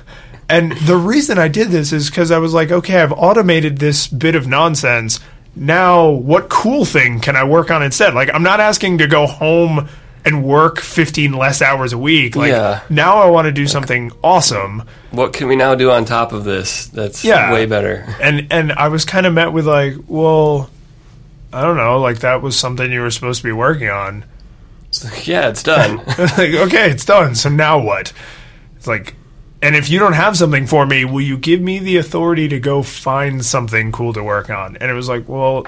[0.48, 4.06] and the reason I did this is because I was like, okay, I've automated this
[4.08, 5.20] bit of nonsense.
[5.56, 8.14] Now, what cool thing can I work on instead?
[8.14, 9.88] Like, I'm not asking to go home
[10.24, 12.36] and work 15 less hours a week.
[12.36, 12.80] Like, Yeah.
[12.90, 14.82] now I want to do something awesome.
[15.10, 17.52] what can we now do on top of this that's Yeah.
[17.52, 18.06] way better?
[18.20, 20.70] And and I was kind of met with like, well,
[21.52, 24.24] I don't know, like that was something you were supposed to be working on.
[25.24, 25.96] yeah, it's done.
[26.06, 27.34] like, okay, it's done.
[27.34, 28.12] So now what?
[28.76, 29.14] It's like,
[29.62, 32.58] and if you don't have something for me, will you give me the authority to
[32.58, 34.76] go find something cool to work on?
[34.76, 35.66] And it was like, well,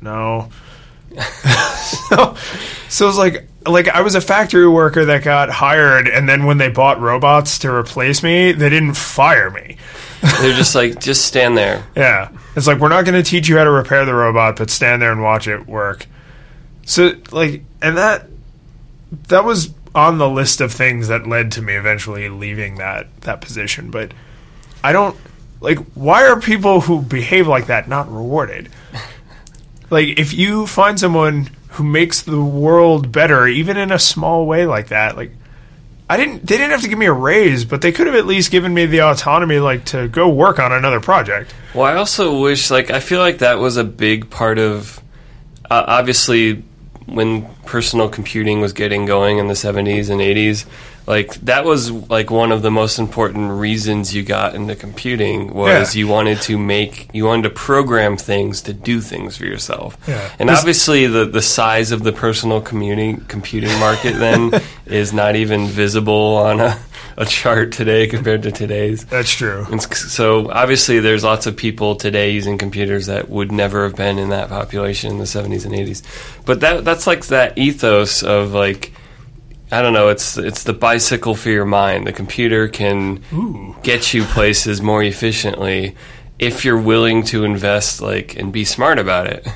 [0.00, 0.50] no.
[2.08, 2.36] so,
[2.88, 6.44] so it was like, like I was a factory worker that got hired, and then
[6.44, 9.76] when they bought robots to replace me, they didn't fire me.
[10.40, 11.84] They're just like, just stand there.
[11.96, 12.30] Yeah.
[12.56, 15.00] It's like, we're not going to teach you how to repair the robot, but stand
[15.00, 16.06] there and watch it work.
[16.84, 18.26] So, like, and that,
[19.28, 23.40] that was on the list of things that led to me eventually leaving that, that
[23.40, 23.90] position.
[23.90, 24.12] But
[24.84, 25.16] I don't,
[25.60, 28.68] like, why are people who behave like that not rewarded?
[29.90, 34.64] Like, if you find someone who makes the world better, even in a small way
[34.64, 35.32] like that, like,
[36.08, 36.46] I didn't.
[36.46, 38.74] They didn't have to give me a raise, but they could have at least given
[38.74, 41.54] me the autonomy, like to go work on another project.
[41.72, 45.00] Well, I also wish, like, I feel like that was a big part of,
[45.70, 46.64] uh, obviously,
[47.14, 50.64] when personal computing was getting going in the 70s and 80s,
[51.06, 55.94] like that was like one of the most important reasons you got into computing was
[55.94, 55.98] Yeah.
[56.00, 59.96] you wanted to make you wanted to program things to do things for yourself.
[60.06, 60.30] Yeah.
[60.38, 64.52] And obviously the the size of the personal commuting computing market then
[64.86, 66.78] is not even visible on a,
[67.20, 69.04] a chart today compared to today's.
[69.04, 69.66] That's true.
[69.70, 74.18] And so obviously there's lots of people today using computers that would never have been
[74.18, 76.02] in that population in the 70s and 80s.
[76.46, 78.92] But that that's like that ethos of like
[79.70, 82.06] I don't know, it's it's the bicycle for your mind.
[82.06, 83.76] The computer can Ooh.
[83.82, 85.96] get you places more efficiently
[86.38, 89.46] if you're willing to invest like and be smart about it.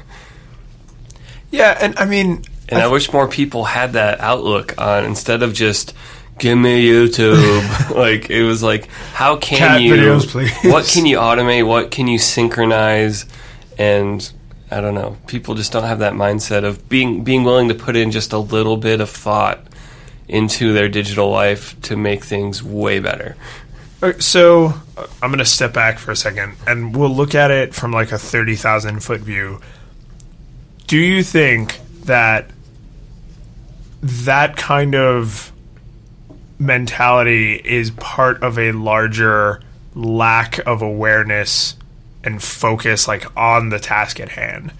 [1.50, 5.54] Yeah, and I mean, And I wish more people had that outlook on instead of
[5.54, 5.94] just
[6.38, 7.90] give me YouTube.
[7.94, 10.52] like it was like how can Cat you videos, please.
[10.64, 11.66] what can you automate?
[11.66, 13.26] What can you synchronize?
[13.78, 14.30] And
[14.70, 15.16] I don't know.
[15.26, 18.38] People just don't have that mindset of being being willing to put in just a
[18.38, 19.60] little bit of thought
[20.28, 23.36] into their digital life to make things way better.
[24.18, 27.74] So uh, I'm going to step back for a second, and we'll look at it
[27.74, 29.60] from like a thirty thousand foot view.
[30.86, 32.50] Do you think that
[34.02, 35.53] that kind of
[36.58, 39.60] mentality is part of a larger
[39.94, 41.76] lack of awareness
[42.22, 44.72] and focus, like on the task at hand?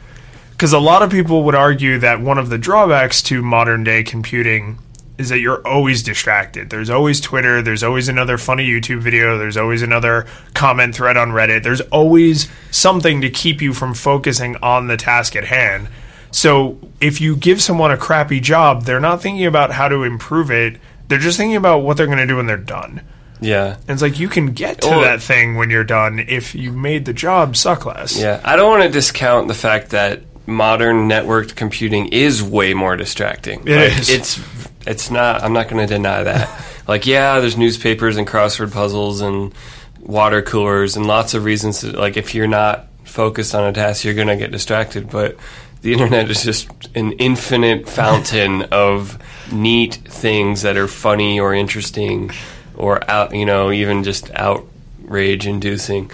[0.50, 4.02] Because a lot of people would argue that one of the drawbacks to modern day
[4.02, 4.78] computing
[5.18, 6.70] is that you're always distracted.
[6.70, 11.30] There's always Twitter, there's always another funny YouTube video, there's always another comment thread on
[11.30, 11.62] Reddit.
[11.62, 15.88] There's always something to keep you from focusing on the task at hand.
[16.32, 20.50] So if you give someone a crappy job, they're not thinking about how to improve
[20.50, 20.80] it.
[21.08, 23.02] They're just thinking about what they're going to do when they're done.
[23.40, 23.76] Yeah.
[23.76, 26.72] And it's like you can get to Or- that thing when you're done if you
[26.72, 28.18] made the job suck less.
[28.18, 32.96] Yeah, I don't want to discount the fact that modern networked computing is way more
[32.96, 33.66] distracting.
[33.66, 34.10] It like, is.
[34.10, 34.40] It's
[34.86, 35.42] it's not.
[35.42, 36.64] I'm not going to deny that.
[36.88, 39.54] like, yeah, there's newspapers and crossword puzzles and
[40.00, 41.80] water coolers and lots of reasons.
[41.80, 45.10] To, like, if you're not focused on a task, you're going to get distracted.
[45.10, 45.36] But
[45.84, 49.18] the internet is just an infinite fountain of
[49.52, 52.30] neat things that are funny or interesting
[52.74, 56.10] or out, you know, even just outrage inducing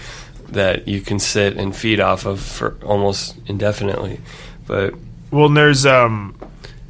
[0.48, 4.20] that you can sit and feed off of for almost indefinitely.
[4.66, 4.94] But
[5.30, 6.36] Well, and there's um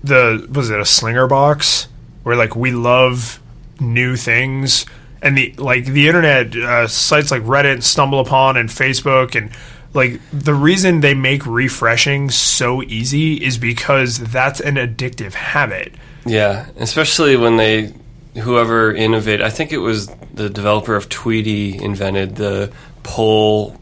[0.03, 1.87] the was it a Skinner box
[2.23, 3.41] where like we love
[3.79, 4.87] new things
[5.21, 9.51] and the like the internet uh, sites like Reddit StumbleUpon and Facebook and
[9.95, 15.93] like the reason they make refreshing so easy is because that's an addictive habit.
[16.25, 17.93] yeah, especially when they
[18.39, 22.73] whoever innovated, I think it was the developer of Tweetie invented the
[23.03, 23.77] pull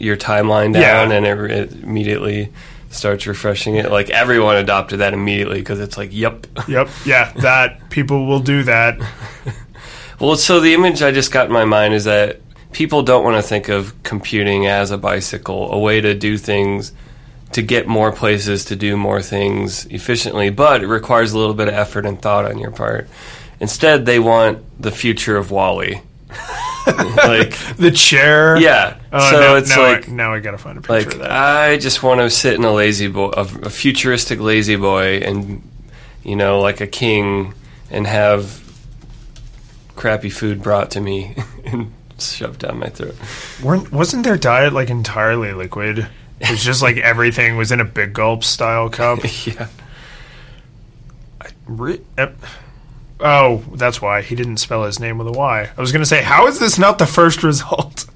[0.00, 1.16] your timeline down Yeah.
[1.16, 2.52] and it, it immediately
[2.90, 3.90] starts refreshing it.
[3.92, 6.46] Like everyone adopted that immediately because it's like, yep.
[6.68, 8.98] Yep, yeah, that people will do that.
[10.18, 12.40] Well, so the image I just got in my mind is that
[12.72, 16.92] people don't want to think of computing as a bicycle, a way to do things,
[17.52, 21.68] to get more places, to do more things efficiently, but it requires a little bit
[21.68, 23.08] of effort and thought on your part.
[23.60, 26.00] Instead, they want the future of WALL-E.
[26.86, 28.56] like, The chair.
[28.58, 28.98] yeah.
[29.12, 31.18] Oh, so now, it's now like, I, now I gotta find a picture like of
[31.20, 31.30] that.
[31.30, 35.62] I just want to sit in a lazy boy, a, a futuristic lazy boy, and
[36.24, 37.52] you know, like a king,
[37.90, 38.60] and have
[39.94, 41.92] crappy food brought to me and
[42.30, 43.16] shoved down my throat.
[43.62, 46.06] Weren't, wasn't their diet like entirely liquid?
[46.40, 49.20] It was just like everything was in a big gulp style cup.
[49.46, 49.68] yeah,
[51.66, 52.00] Re-
[53.20, 55.70] oh, that's why he didn't spell his name with a Y.
[55.76, 58.06] I was going to say, how is this not the first result?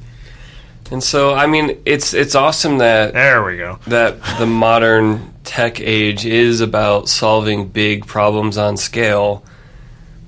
[0.90, 3.78] and so I mean, it's it's awesome that There we go.
[3.86, 9.42] that the modern tech age is about solving big problems on scale,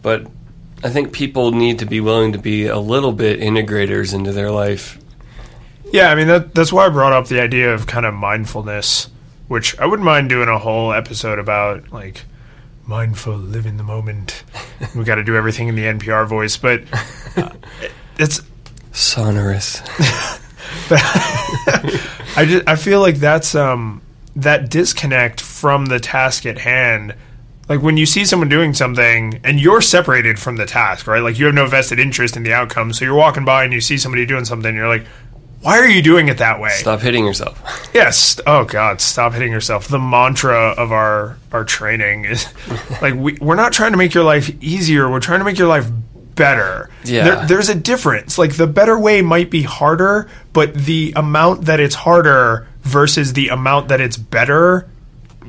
[0.01, 0.27] but
[0.83, 4.51] I think people need to be willing to be a little bit integrators into their
[4.51, 4.99] life.
[5.93, 9.09] Yeah, I mean that that's why I brought up the idea of kind of mindfulness,
[9.49, 12.25] which I wouldn't mind doing a whole episode about like
[12.87, 14.45] mindful, living the moment.
[14.97, 16.83] we got to do everything in the NPR voice, but
[17.37, 17.51] uh,
[18.19, 18.41] it's
[18.93, 19.81] Sonorous.
[20.91, 24.03] I just I feel like that's um
[24.37, 27.15] that disconnect from the task at hand.
[27.71, 31.23] Like when you see someone doing something and you're separated from the task, right?
[31.23, 32.93] Like you have no vested interest in the outcome.
[32.93, 35.07] So you're walking by and you see somebody doing something, and you're like,
[35.63, 37.63] "Why are you doing it that way?" Stop hitting yourself.
[37.95, 38.41] Yes.
[38.47, 39.87] Oh God, stop hitting yourself.
[39.87, 42.47] The mantra of our our training is
[43.03, 45.09] like we we're not trying to make your life easier.
[45.09, 45.87] We're trying to make your life
[46.35, 46.91] better.
[47.05, 47.25] Yeah.
[47.25, 48.37] There, there's a difference.
[48.37, 53.49] Like the better way might be harder, but the amount that it's harder versus the
[53.49, 54.89] amount that it's better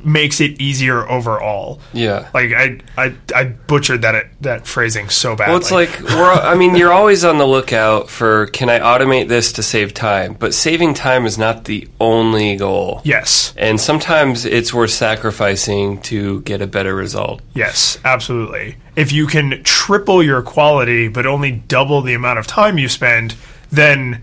[0.04, 1.80] makes it easier overall.
[1.92, 2.28] Yeah.
[2.34, 5.48] Like I I, I butchered that that phrasing so bad.
[5.48, 6.30] Well, it's like we're.
[6.32, 10.34] I mean, you're always on the lookout for can I automate this to save time?
[10.38, 13.00] But saving time is not the only goal.
[13.04, 17.40] yes, And sometimes it's worth sacrificing to get a better result.
[17.54, 18.76] yes, absolutely.
[18.96, 23.34] If you can triple your quality but only double the amount of time you spend,
[23.70, 24.22] then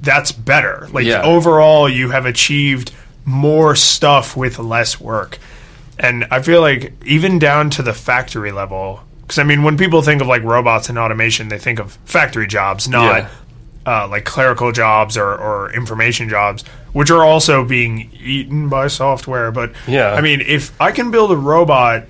[0.00, 0.88] that's better.
[0.92, 1.22] Like Yeah.
[1.22, 2.92] overall, you have achieved
[3.28, 5.38] more stuff with less work.
[5.98, 10.00] And I feel like even down to the factory level, because I mean, when people
[10.00, 13.28] think of like robots and automation, they think of factory jobs, not Yeah.
[14.04, 19.50] uh, like clerical jobs or, or information jobs, which are also being eaten by software.
[19.52, 20.12] But Yeah.
[20.14, 22.04] I mean, if I can build a robot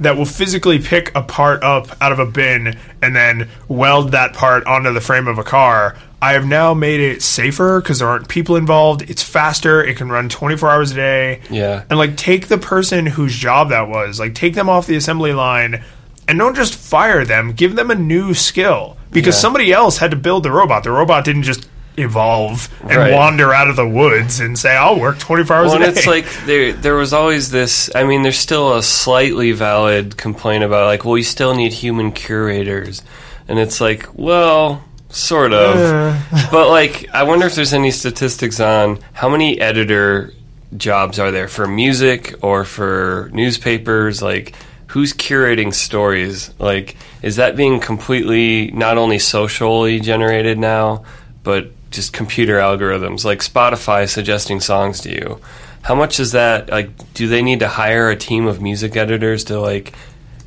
[0.00, 4.32] that will physically pick a part up out of a bin and then weld that
[4.34, 5.96] part onto the frame of a car.
[6.20, 9.02] I have now made it safer because there aren't people involved.
[9.10, 9.84] It's faster.
[9.84, 11.40] It can run 24 hours a day.
[11.50, 11.84] Yeah.
[11.90, 15.32] And like take the person whose job that was, like take them off the assembly
[15.34, 15.84] line
[16.26, 19.40] and don't just fire them, give them a new skill because Yeah.
[19.42, 20.82] somebody else had to build the robot.
[20.82, 23.12] The robot didn't just evolve and Right.
[23.12, 25.98] wander out of the woods and say, "I'll work 24 hours Well, a and day."
[26.00, 27.88] it's like there there was always this.
[27.94, 32.12] I mean, there's still a slightly valid complaint about like, well, you still need human
[32.12, 33.02] curators,
[33.48, 36.16] and it's like, well, sort of,
[36.50, 40.32] but like, I wonder if there's any statistics on how many editor
[40.76, 44.54] jobs are there for music or for newspapers, like.
[44.88, 46.52] Who's curating stories?
[46.60, 51.02] Like, is that being completely not only socially generated now,
[51.42, 55.40] but just computer algorithms like Spotify suggesting songs to you.
[55.82, 59.44] How much is that like do they need to hire a team of music editors
[59.44, 59.92] to like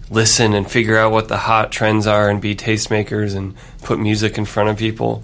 [0.10, 4.38] listen and figure out what the hot trends are and be tastemakers and put music
[4.38, 5.24] in front of people?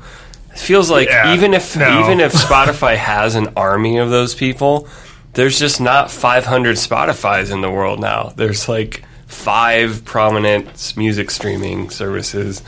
[0.51, 2.03] It feels like Yeah, even if no.
[2.03, 4.87] even if Spotify has an army of those people,
[5.33, 8.33] there's just not 500 Spotify's in the world now.
[8.35, 12.61] There's like five prominent music streaming services.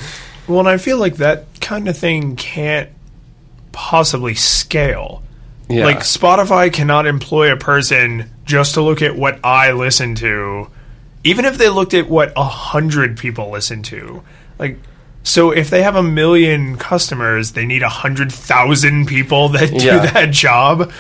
[0.47, 2.89] Well, and I feel like that kind of thing can't
[3.75, 5.21] possibly scale.
[5.69, 5.85] Yeah.
[5.85, 10.69] Like Spotify cannot employ a person just to look at what I listen to,
[11.23, 14.23] even if they looked at what a hundred people listen to.
[14.57, 14.79] Like,
[15.23, 19.85] so if they have a million customers, they need a hundred thousand people that do
[19.85, 20.05] Yeah.
[20.11, 20.91] that job.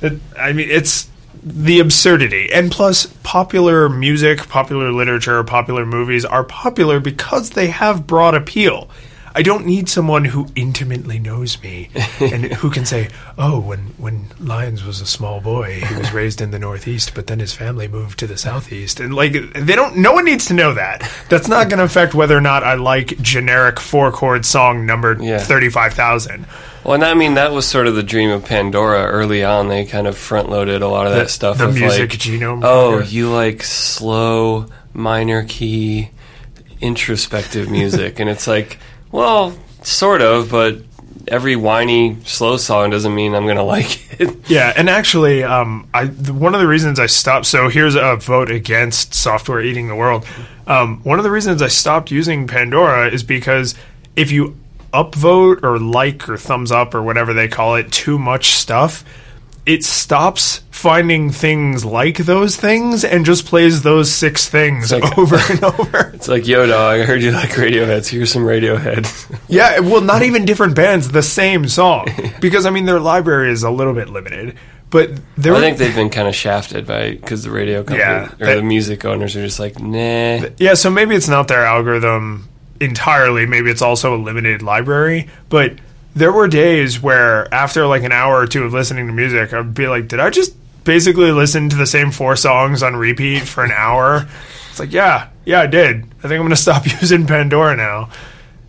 [0.00, 1.08] It, I mean, it's
[1.42, 2.50] the absurdity.
[2.52, 8.88] And plus, popular music, popular literature, popular movies are popular because they have broad appeal.
[9.38, 13.08] I don't need someone who intimately knows me and who can say,
[13.38, 17.28] "Oh, when when Lyons was a small boy, he was raised in the Northeast, but
[17.28, 19.98] then his family moved to the Southeast." And like, they don't.
[19.98, 21.08] No one needs to know that.
[21.28, 25.22] That's not going to affect whether or not I like generic four chord song numbered
[25.22, 25.38] Yeah.
[25.38, 26.44] thirty five thousand.
[26.82, 29.68] Well, and I mean that was sort of the dream of Pandora early on.
[29.68, 31.58] They kind of front loaded a lot of The- that stuff.
[31.58, 36.10] the music like, genome Oh, you like slow minor key
[36.80, 38.78] introspective music, and it's like,
[39.12, 40.82] well, sort of, but
[41.28, 44.48] every whiny slow song doesn't mean I'm gonna like it.
[44.48, 47.46] Yeah, and actually, um, I one of the reasons I stopped.
[47.46, 50.26] So here's a vote against software eating the world.
[50.66, 53.74] Um, one of the reasons I stopped using Pandora is because
[54.16, 54.56] if you
[54.92, 59.04] upvote or like or thumbs up or whatever they call it too much stuff,
[59.68, 65.36] it stops finding things like those things and just plays those six things like- over
[65.50, 66.10] and over.
[66.14, 68.04] It's like, yo, dog, I heard you like Radiohead.
[68.04, 69.06] So here's some Radiohead.
[69.50, 72.08] Yeah, well, not even different bands, the same song.
[72.40, 74.56] Because I mean, their library is a little bit limited,
[74.90, 75.54] but there.
[75.54, 78.54] I think they've been kind of shafted by because the radio company Yeah, or that-
[78.56, 80.48] the music owners are just like, nah.
[80.58, 82.48] Yeah, so maybe it's not their algorithm
[82.80, 83.46] entirely.
[83.46, 85.28] Maybe it's also a limited library.
[85.48, 85.74] But
[86.18, 89.74] there were days where after like an hour or two of listening to music, I'd
[89.74, 90.54] be like, did I just
[90.84, 94.28] basically listen to the same four songs on repeat for an hour?
[94.70, 96.04] It's like, yeah, yeah, I did.
[96.04, 98.10] I think I'm going to stop using Pandora now.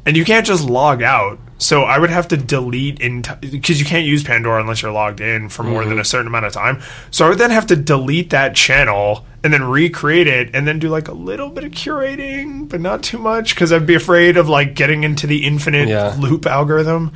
[0.06, 1.40] And you can't just log out.
[1.62, 5.20] So I would have to delete in because you can't use Pandora unless you're logged
[5.20, 6.00] in for more than mm-hmm.
[6.00, 6.82] a certain amount of time.
[7.12, 10.80] So I would then have to delete that channel and then recreate it and then
[10.80, 14.38] do like a little bit of curating, but not too much because I'd be afraid
[14.38, 16.16] of like getting into the infinite Yeah.
[16.18, 17.12] loop algorithm.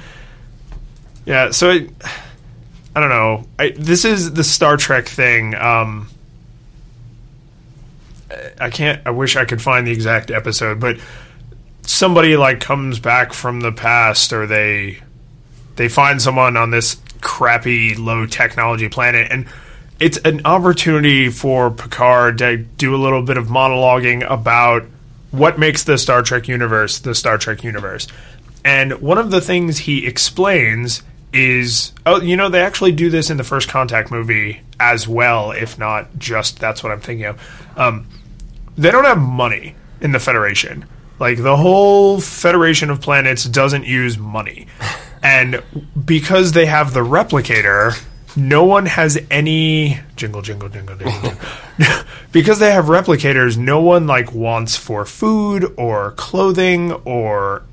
[1.26, 1.90] Yeah, so it,
[2.96, 3.46] I don't know.
[3.58, 5.56] I, this is the Star Trek thing.
[5.56, 6.10] Um,
[8.60, 9.02] I can't.
[9.06, 10.98] I wish I could find the exact episode, but
[11.84, 15.00] somebody like comes back from the past, or they
[15.76, 19.48] they find someone on this crappy low technology planet, and
[20.00, 24.84] it's an opportunity for Picard to do a little bit of monologuing about
[25.32, 28.08] what makes the Star Trek universe the Star Trek universe.
[28.66, 31.04] And one of the things he explains
[31.34, 35.52] is oh you know they actually do this in the first contact movie as well
[35.52, 37.42] if not just that's what i'm thinking of.
[37.76, 38.08] Um,
[38.78, 40.86] they don't have money in the federation.
[41.20, 44.68] Like the whole federation of planets doesn't use money.
[45.26, 45.64] And
[46.06, 47.98] because they have the replicator
[48.36, 51.32] no one has any jingle jingle jingle jingle,
[51.78, 52.04] jingle.
[52.34, 57.64] because they have replicators no one like wants for food or clothing or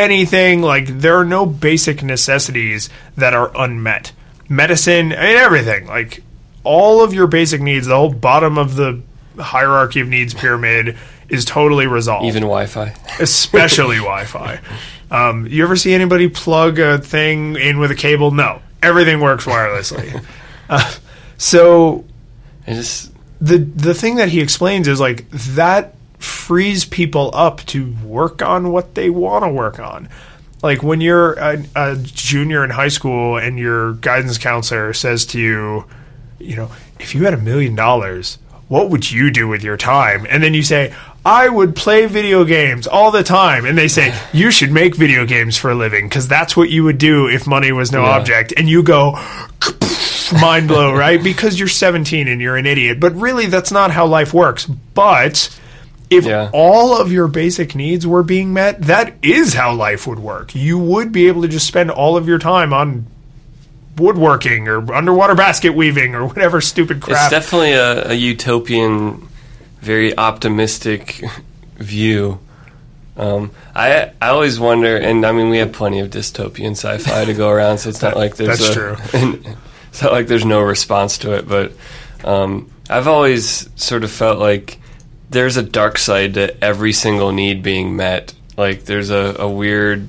[0.00, 4.12] anything like there are no basic necessities that are unmet
[4.48, 6.22] medicine and everything like
[6.64, 9.00] all of your basic needs the whole bottom of the
[9.38, 10.96] hierarchy of needs pyramid
[11.28, 12.92] is totally resolved Even Wi-Fi.
[13.20, 14.60] especially Wi-Fi.
[15.10, 18.30] Um, you ever see anybody plug a thing in with a cable?
[18.30, 20.24] No, everything works wirelessly.
[20.68, 20.92] uh,
[21.38, 22.04] so
[22.66, 27.92] I just the the thing that he explains is like that frees people up to
[28.04, 30.08] work on what they want to work on.
[30.62, 35.40] Like when you're a, a junior in high school and your guidance counselor says to
[35.40, 35.84] you,
[36.38, 40.26] you know, if you had a million dollars, what would you do with your time?
[40.28, 40.94] And then you say,
[41.24, 43.64] I would play video games all the time.
[43.64, 46.84] And they say, you should make video games for a living because that's what you
[46.84, 48.10] would do if money was no Yeah.
[48.16, 48.52] object.
[48.56, 49.12] And you go,
[50.40, 51.22] mind blow, right?
[51.22, 53.00] Because you're 17 and you're an idiot.
[53.00, 54.66] But really, that's not how life works.
[54.66, 55.58] But
[56.10, 56.50] if Yeah.
[56.52, 60.54] all of your basic needs were being met, that is how life would work.
[60.54, 63.06] You would be able to just spend all of your time on
[63.96, 67.20] woodworking or underwater basket weaving or whatever stupid crap.
[67.20, 69.28] it's definitely a, a utopian,
[69.80, 71.22] very optimistic
[71.76, 72.38] view.
[73.16, 77.34] Um, I I always wonder, and I mean we have plenty of dystopian sci-fi to
[77.34, 78.96] go around, so it's not like there's that's a, true.
[79.90, 81.46] it's not like there's no response to it.
[81.46, 81.72] But
[82.24, 84.79] um, I've always sort of felt like
[85.30, 88.34] there's a dark side to every single need being met.
[88.56, 90.08] Like there's a, a weird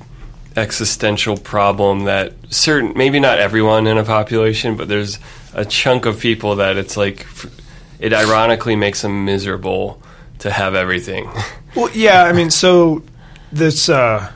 [0.56, 5.18] existential problem that certain, maybe not everyone in a population, but there's
[5.54, 7.26] a chunk of people that it's like
[7.98, 10.02] it ironically makes them miserable
[10.40, 11.30] to have everything.
[11.74, 13.02] Well, yeah, I mean, so
[13.50, 14.30] this uh,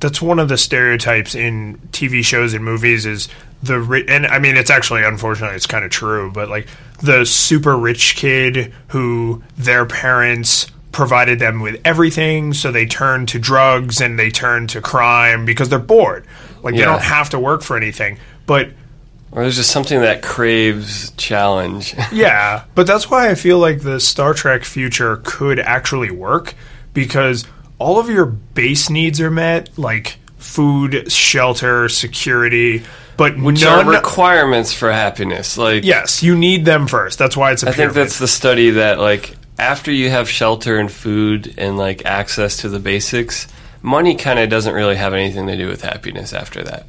[0.00, 3.28] that's one of the stereotypes in TV shows and movies is
[3.62, 6.66] the and I mean, it's actually unfortunately it's kind of true, but like
[7.00, 13.38] the super rich kid who their parents provided them with everything, so they turn to
[13.38, 16.26] drugs and they turn to crime because they're bored.
[16.62, 18.70] Like they don't have to work for anything, but
[19.32, 21.94] or there's just something that craves challenge.
[22.12, 26.54] Yeah, but that's why I feel like the Star Trek future could actually work
[26.92, 27.44] because
[27.78, 32.82] all of your base needs are met, like food, shelter, security,
[33.20, 33.86] but Which none.
[33.86, 35.58] are requirements for happiness.
[35.58, 37.18] Like yes, you need them first.
[37.18, 40.78] That's why it's a I think that's the study that like after you have shelter
[40.78, 43.46] and food and like access to the basics,
[43.82, 46.86] money kind of doesn't really have anything to do with happiness after that.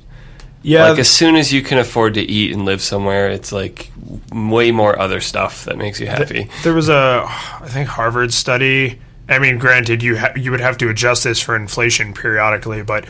[0.62, 0.88] yeah.
[0.92, 3.92] like as soon as you can afford to eat and live somewhere, it's like
[4.32, 6.48] way more other stuff that makes you happy.
[6.64, 9.02] There was a, I think Harvard study.
[9.28, 13.04] I mean, granted, you ha- you would have to adjust this for inflation periodically, but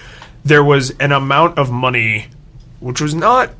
[0.43, 2.26] there was an amount of money
[2.82, 3.52] which was not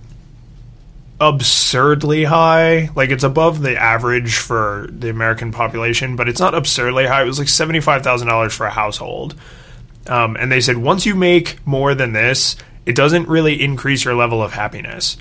[1.20, 2.90] absurdly high.
[2.96, 7.22] Like it's above the average for the American population, but it's not absurdly high.
[7.24, 9.36] It was like seventy five thousand dollars for a household.
[10.08, 12.56] Um, and they said once you make more than this,
[12.86, 15.18] it doesn't really increase your level of happiness.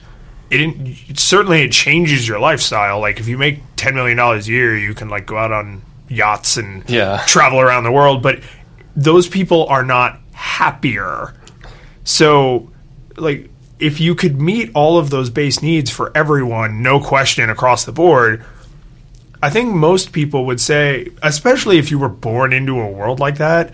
[0.51, 0.61] It,
[1.09, 2.99] it certainly it changes your lifestyle.
[3.01, 5.83] Like if you make ten million dollars a year, you can like go out on
[6.09, 7.23] yachts and Yeah.
[7.27, 8.23] travel around the world.
[8.23, 8.41] But
[8.97, 11.35] those people are not happier.
[12.03, 12.73] So,
[13.17, 13.49] like,
[13.81, 17.93] if you could meet all of those base needs for everyone, no question across the
[17.93, 18.45] board,
[19.43, 23.39] I think most people would say, especially if you were born into a world like
[23.39, 23.73] that,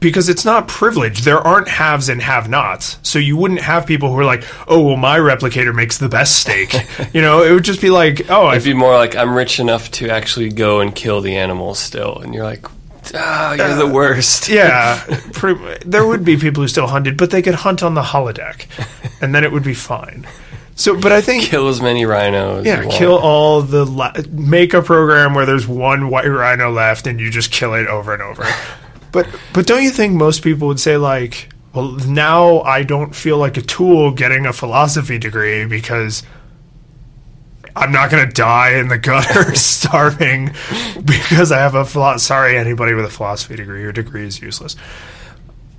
[0.00, 1.22] because it's not privilege.
[1.22, 2.98] There aren't haves and have nots.
[3.02, 6.40] So you wouldn't have people who are like, oh, well, my replicator makes the best
[6.40, 6.74] steak.
[7.14, 9.90] you know, it would just be like, oh, It'd be more like I'm rich enough
[9.92, 12.66] to actually go and kill the animals still, and you're like,
[13.14, 14.48] ah, you're the worst.
[14.54, 15.02] Yeah,
[15.32, 18.66] pretty, there would be people who still hunted, but they could hunt on the holodeck,
[19.20, 20.26] and then it would be fine.
[20.76, 22.66] So, but I think Kill as many rhinos.
[22.66, 27.20] yeah, kill all the la- make a program where there's one white rhino left, and
[27.20, 28.44] you just kill it over and over.
[29.12, 33.38] But but don't you think most people would say like, well, now I don't feel
[33.38, 36.24] like a tool getting a philosophy degree because.
[37.76, 40.54] I'm not going to die in the gutter starving
[41.04, 44.76] because I have a philo- sorry anybody with a philosophy degree your degree is useless.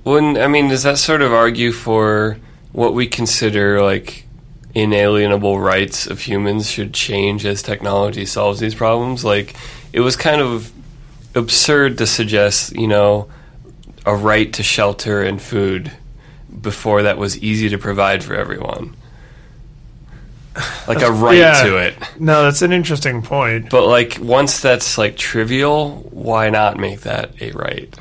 [0.04, 0.68] Wouldn't I mean?
[0.68, 2.38] Does that sort of argue for
[2.72, 4.26] what we consider like
[4.74, 9.24] inalienable rights of humans should change as technology solves these problems?
[9.24, 9.56] Like,
[9.92, 10.70] it was kind of
[11.34, 13.28] absurd to suggest, you know,
[14.04, 15.90] a right to shelter and food
[16.60, 18.94] before that was easy to provide for everyone.
[20.88, 21.62] Like a right yeah.
[21.64, 21.96] to it.
[22.18, 23.70] No, that's an interesting point.
[23.70, 27.94] But like once that's like trivial, why not make that a right?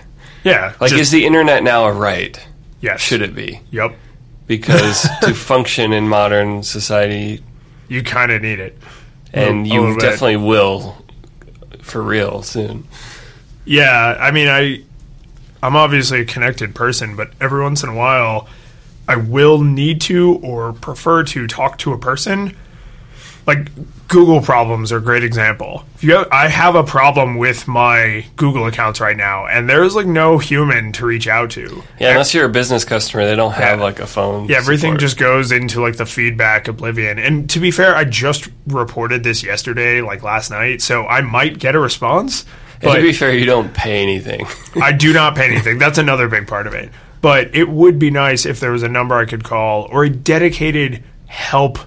[0.43, 2.39] Yeah, Like just- is the internet now a right?
[2.81, 3.61] yes, Should it be?
[3.71, 3.95] Yep,
[4.47, 7.43] Because to function in modern society
[7.87, 8.77] you kind of need it.
[9.33, 9.99] and A you bit.
[10.01, 10.95] definitely will
[11.81, 12.87] for real soon.
[13.65, 14.83] Yeah, I mean, I
[15.63, 18.47] I'm obviously a connected person, but every once in a while,
[19.07, 22.55] I will need to or prefer to talk to a person.
[23.47, 23.69] Like
[24.07, 25.85] Google problems are a great example.
[25.95, 29.95] If you have, I have a problem with my Google accounts right now, and there's
[29.95, 31.83] like no human to reach out to.
[31.99, 33.83] Yeah, unless you're a business customer, they don't have Yeah.
[33.85, 34.47] like a phone.
[34.47, 34.99] Yeah, everything support.
[35.01, 37.19] just goes into like the feedback oblivion.
[37.19, 41.59] And to be fair, I just reported this yesterday, like last night, so I might
[41.59, 42.45] get a response.
[42.81, 44.45] And But to be fair, you don't pay anything.
[44.81, 45.77] I do not pay anything.
[45.77, 46.89] That's another big part of it.
[47.25, 50.11] But it would be nice if there was a number I could call or a
[50.11, 51.79] dedicated help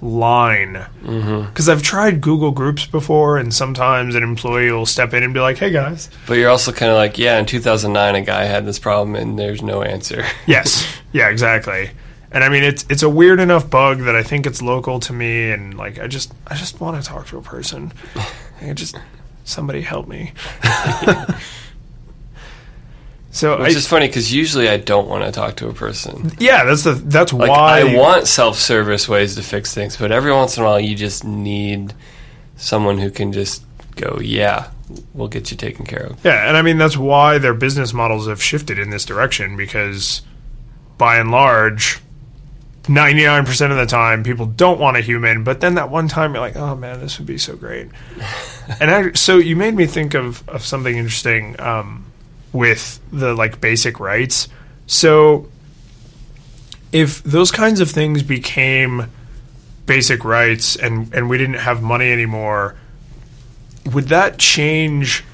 [0.00, 0.86] line.
[1.02, 1.50] Mm-hmm.
[1.50, 5.40] Because I've tried Google Groups before, and sometimes an employee will step in and be
[5.40, 8.64] like, "Hey guys." but you're also kind of like, yeah, in 2009, a guy had
[8.64, 10.24] this problem and there's no answer.
[10.46, 10.86] Yes.
[11.12, 11.28] yeah.
[11.28, 11.90] Exactly.
[12.32, 15.12] And I mean, it's it's a weird enough bug that I think it's local to
[15.12, 17.92] me, and like I just I just want to talk to a person.
[18.62, 18.96] I just
[19.44, 20.32] somebody help me.
[23.30, 26.32] so I, Which is funny because usually I don't want to talk to a person.
[26.38, 30.32] yeah, that's the that's Like why I want self-service ways to fix things, but every
[30.32, 31.94] once in a while you just need
[32.56, 33.64] someone who can just
[33.96, 34.70] go, yeah,
[35.14, 36.24] we'll get you taken care of.
[36.24, 40.22] Yeah, and I mean that's why their business models have shifted in this direction because
[40.96, 42.00] by and large
[42.84, 46.40] 99% of the time people don't want a human, but then that one time you're
[46.40, 47.88] like, "Oh man, this would be so great."
[48.80, 52.06] and I, so you made me think of of something interesting um,
[52.52, 54.48] with the like basic rights.
[54.86, 55.48] So
[56.92, 59.10] if those kinds of things became
[59.86, 62.76] basic rights and and we didn't have money anymore,
[63.92, 65.24] would that change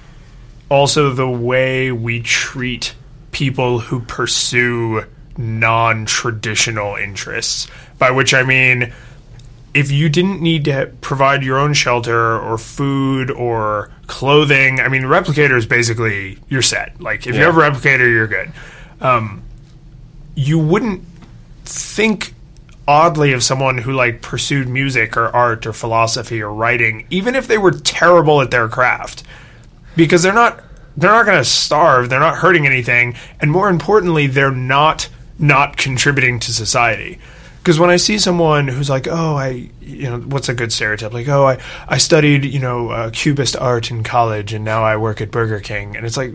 [0.69, 2.95] also the way we treat
[3.31, 5.05] people who pursue
[5.37, 7.67] non-traditional interests
[7.99, 8.93] by which i mean
[9.75, 14.81] if you didn't need to provide your own shelter or food or clothing.
[14.81, 17.01] I mean replicator is basically you're set.
[17.01, 18.53] Like if you have a replicator you're good.
[19.01, 19.43] Um,
[20.35, 21.05] you wouldn't
[21.65, 22.35] think
[22.87, 27.47] oddly of someone who like pursued music or art or philosophy or writing even if
[27.47, 29.23] they were terrible at their craft
[29.97, 30.63] because they're not
[30.97, 32.09] they're not going to starve.
[32.09, 33.17] They're not hurting anything.
[33.41, 37.19] And more importantly they're not not contributing to society
[37.65, 41.13] because when i see someone who's like oh i you know what's a good stereotype
[41.15, 41.59] like oh i
[41.89, 45.61] i studied you know uh, cubist art in college and now i work at burger
[45.61, 46.31] king and it's like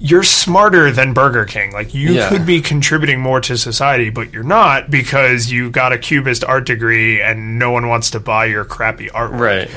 [0.00, 2.28] you're smarter than burger king like you Yeah.
[2.28, 6.64] could be contributing more to society but you're not because you got a cubist art
[6.66, 9.70] degree and no one wants to buy your crappy artwork Right.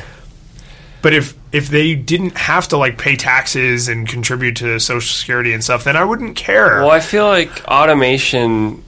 [1.01, 5.51] but if if they didn't have to like pay taxes and contribute to social security
[5.53, 6.79] and stuff, then I wouldn't care.
[6.79, 8.81] Well, I feel like automation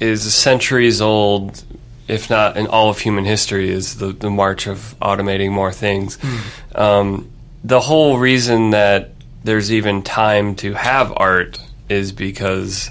[0.00, 1.62] is centuries old,
[2.06, 6.18] if not in all of human history, is the, the march of automating more things.
[6.74, 7.30] Um,
[7.64, 9.10] the whole reason that
[9.44, 12.90] there's even time to have art is because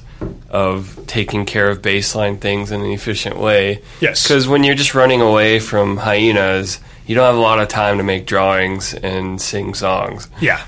[0.50, 3.82] of taking care of baseline things in an efficient way.
[4.02, 4.24] Yes.
[4.24, 7.98] Because when you're just running away from hyenas, you don't have a lot of time
[7.98, 10.28] to make drawings and sing songs.
[10.42, 10.64] yeah,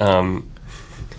[0.00, 0.50] Um,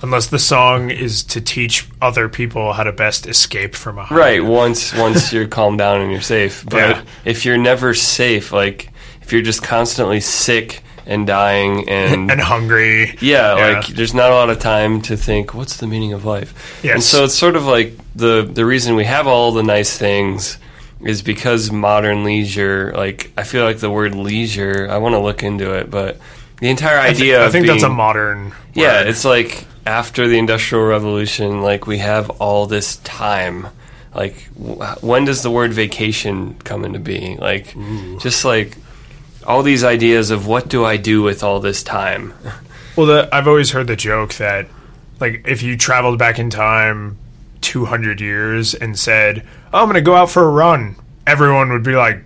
[0.02, 4.08] unless the song is to teach other people how to best escape from a.
[4.12, 4.43] Right.
[4.43, 6.66] Once once you're calmed down and you're safe.
[6.66, 7.02] But Yeah.
[7.26, 8.91] if you're never safe, like
[9.22, 13.16] if you're just constantly sick and dying and, and hungry.
[13.22, 13.78] yeah, Yeah.
[13.80, 16.80] like there's not a lot of time to think what's the meaning of life.
[16.84, 16.93] Yes.
[16.95, 20.58] And so it's sort of like the the reason we have all the nice things
[21.02, 22.91] is because modern leisure.
[22.95, 24.88] Like I feel like the word leisure.
[24.89, 26.18] I want to look into it, but
[26.60, 27.41] the entire I, idea.
[27.41, 28.52] I of think that's a being- modern.
[28.74, 33.68] yeah, it's like after the Industrial Revolution, like we have all this time.
[34.14, 37.38] Like, w- when does the word vacation come into being?
[37.38, 37.74] Like,
[38.20, 38.78] just like
[39.46, 42.34] all these ideas of what do I do with all this time?
[42.98, 44.66] Well, the, I've always heard the joke that,
[45.20, 47.16] like, if you traveled back in time
[47.62, 50.96] 200 years and said, oh, I'm going to go out for a run,
[51.28, 52.24] everyone would be like,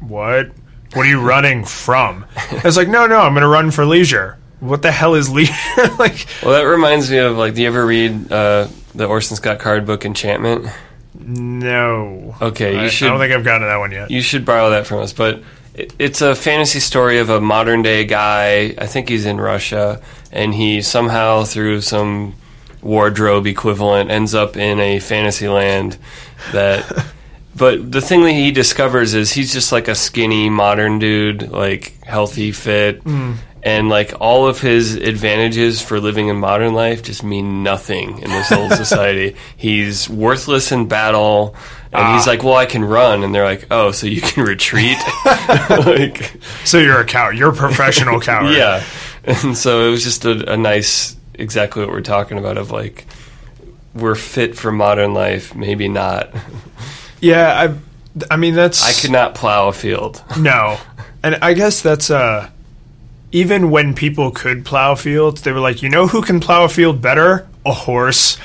[0.00, 0.46] what?
[0.94, 2.24] What are you running from?
[2.64, 4.38] It's like, no, no, I'm going to run for leisure.
[4.64, 5.52] What the hell is leisure?
[5.98, 9.58] like, Well, that reminds me of like, do you ever read uh, the Orson Scott
[9.58, 10.66] Card book Enchantment?
[11.16, 12.34] no.
[12.40, 13.08] Okay, you I, should.
[13.08, 14.10] I don't think I've gotten to that one yet.
[14.10, 15.12] you should borrow that from us.
[15.12, 15.42] But
[15.74, 18.74] it, it's a fantasy story of a modern day guy.
[18.78, 20.02] I think he's in Russia,
[20.32, 22.34] and he somehow through some
[22.82, 25.96] wardrobe equivalent ends up in a fantasy land
[26.52, 27.06] that
[27.56, 31.98] but the thing that he discovers is he's just like a skinny modern dude like
[32.04, 33.00] healthy fit
[33.64, 38.30] and like all of his advantages for living in modern life just mean nothing in
[38.30, 41.56] this old society he's worthless in battle
[41.92, 44.98] and he's like well i can run and they're like oh so you can retreat
[45.70, 46.32] like
[46.64, 47.38] So you're a coward.
[47.38, 48.52] You're a professional coward.
[48.54, 48.84] yeah
[49.24, 53.06] and so it was just a, a nice exactly what we're talking about of like
[53.94, 56.30] we're fit for modern life maybe not
[57.20, 57.74] Yeah, I
[58.30, 60.78] I mean that's i could not plow a field No.
[61.22, 62.50] And I guess that's uh
[63.34, 66.68] even when people could plow fields, they were like, you know who can plow a
[66.68, 67.46] field better?
[67.66, 68.38] A horse.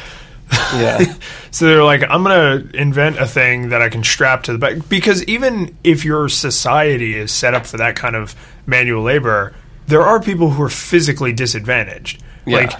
[0.51, 1.13] yeah
[1.51, 4.89] So they're like, I'm gonna invent a thing that I can strap to the back
[4.89, 8.35] because even if your society is set up for that kind of
[8.65, 9.53] manual labor,
[9.85, 12.23] there are people who are physically disadvantaged.
[12.47, 12.57] Yeah.
[12.57, 12.71] Like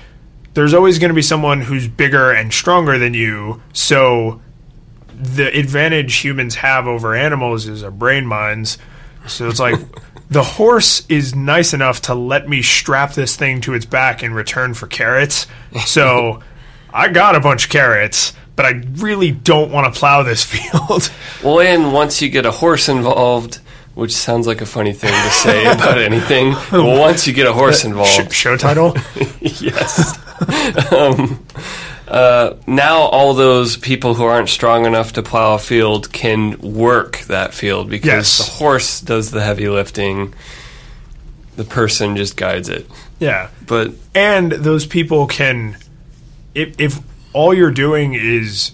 [0.55, 3.62] there's always going to be someone who's bigger and stronger than you.
[3.74, 4.41] So
[5.14, 8.80] the advantage humans have over animals is our brain minds.
[9.28, 9.80] So it's like
[10.30, 14.34] the horse is nice enough to let me strap this thing to its back in
[14.34, 15.48] return for carrots.
[15.86, 16.42] So
[16.92, 21.12] I got a bunch of carrots, but I really don't want to plow this field.
[21.44, 23.60] Well, and once you get a horse involved,
[23.94, 27.54] which sounds like a funny thing to say about anything, well, once you get a
[27.54, 28.96] horse involved, show title.
[29.42, 30.18] yes.
[30.92, 31.46] um,
[32.10, 37.20] uh, now all those people who aren't strong enough to plow a field can work
[37.28, 38.38] that field because Yes.
[38.38, 40.34] the horse does the heavy lifting.
[41.55, 42.89] The person just guides it.
[43.20, 43.49] Yeah.
[43.68, 45.78] But and those people can
[46.55, 46.99] if, if
[47.34, 48.72] all you're doing is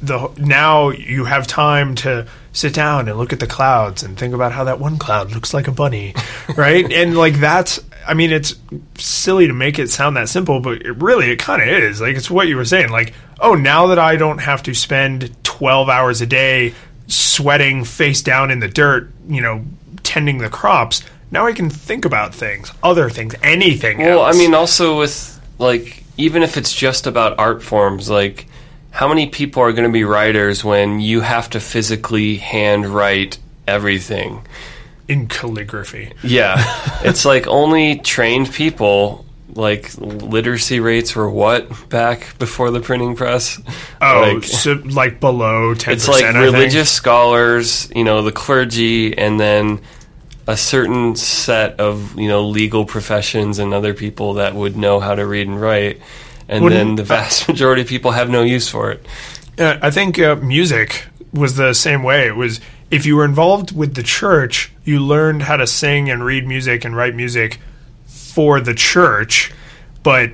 [0.00, 4.34] the now you have time to sit down and look at the clouds and think
[4.34, 6.14] about how that one cloud looks like a bunny
[6.56, 8.54] right and like that's i mean it's
[8.96, 12.16] silly to make it sound that simple but it really it kind of is like
[12.16, 15.88] it's what you were saying like oh now that i don't have to spend 12
[15.88, 16.74] hours a day
[17.06, 19.64] sweating face down in the dirt you know
[20.02, 24.54] tending the crops now i can think about things other things anything Well, I mean,
[24.54, 28.46] also with like, even if it's just about art forms, like,
[28.90, 33.38] how many people are going to be writers when you have to physically hand write
[33.66, 34.44] everything?
[35.08, 36.12] In calligraphy.
[36.22, 36.56] Yeah,
[37.04, 39.24] it's like only trained people.
[39.56, 43.60] Like literacy rates were what back before the printing press?
[44.02, 45.92] Oh, like, so like below 10%.
[45.92, 49.80] it's like religious scholars, you know, the clergy, and then
[50.48, 55.14] a certain set of you know legal professions and other people that would know how
[55.14, 56.00] to read and write,
[56.48, 59.06] and Wouldn't- then the vast majority of people have no use for it.
[59.56, 62.26] Uh, I think uh, music was the same way.
[62.26, 66.24] It was if you were involved with the church, you learned how to sing and
[66.24, 67.60] read music and write music
[68.06, 69.52] for the church,
[70.02, 70.32] but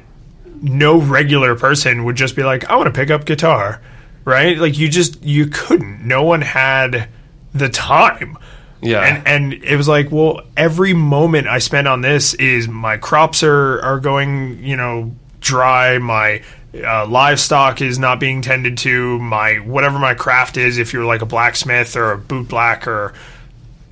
[0.63, 3.81] no regular person would just be like, "I want to pick up guitar,"
[4.25, 4.59] right?
[4.59, 6.07] Like you just you couldn't.
[6.07, 7.09] No one had
[7.55, 8.39] the time.
[8.83, 9.03] Yeah.
[9.03, 13.43] And and it was like, well, every moment I spend on this is my crops
[13.43, 15.99] are are going, you know, dry.
[15.99, 16.43] My
[16.75, 19.19] uh, livestock is not being tended to.
[19.19, 23.13] My whatever my craft is, if you're like a blacksmith or a boot black or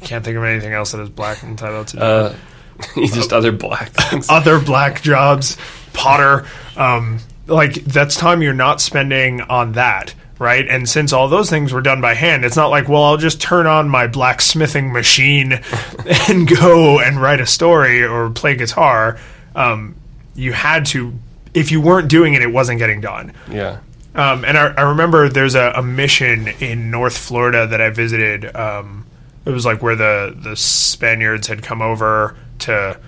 [0.02, 2.02] can't think of anything else that is black entitled to do.
[2.02, 2.36] Uh,
[3.06, 4.26] just other black things.
[4.30, 5.56] other black jobs,
[5.92, 6.46] potter.
[6.76, 10.66] Um, like that's time you're not spending on that, right?
[10.68, 13.40] And since all those things were done by hand, it's not like, well, I'll just
[13.40, 15.52] turn on my blacksmithing machine
[16.28, 19.18] and go and write a story or play guitar.
[19.54, 19.96] Um,
[20.34, 21.14] you had to,
[21.54, 23.32] if you weren't doing it, it wasn't getting done.
[23.50, 23.80] Yeah.
[24.14, 28.54] Um, and I, I remember there's a, a mission in North Florida that I visited.
[28.56, 29.06] Um,
[29.44, 32.98] it was like where the, the Spaniards had come over to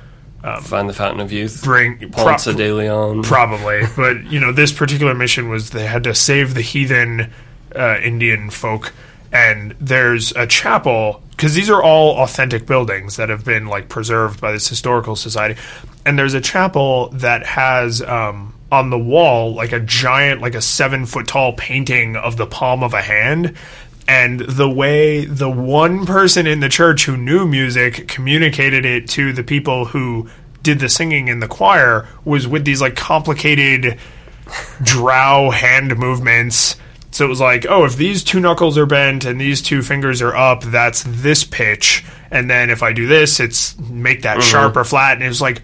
[0.62, 1.62] Find the Fountain of Youth.
[1.62, 3.22] bring Ponce pro- de Leon.
[3.22, 7.30] probably but you know this particular mission was they had to save the heathen
[7.76, 8.94] uh, indian folk
[9.32, 14.40] and there's a chapel because these are all authentic buildings that have been like preserved
[14.40, 15.58] by this historical society
[16.04, 20.62] and there's a chapel that has um, on the wall like a giant like a
[20.62, 23.56] seven foot tall painting of the palm of a hand
[24.08, 29.32] and the way the one person in the church who knew music communicated it to
[29.32, 30.28] the people who
[30.62, 33.98] did the singing in the choir was with these like complicated
[34.82, 36.76] drow hand movements.
[37.12, 40.22] So it was like, oh, if these two knuckles are bent and these two fingers
[40.22, 42.04] are up, that's this pitch.
[42.30, 44.48] And then if I do this, it's make that mm-hmm.
[44.48, 45.14] sharp or flat.
[45.14, 45.62] And it was like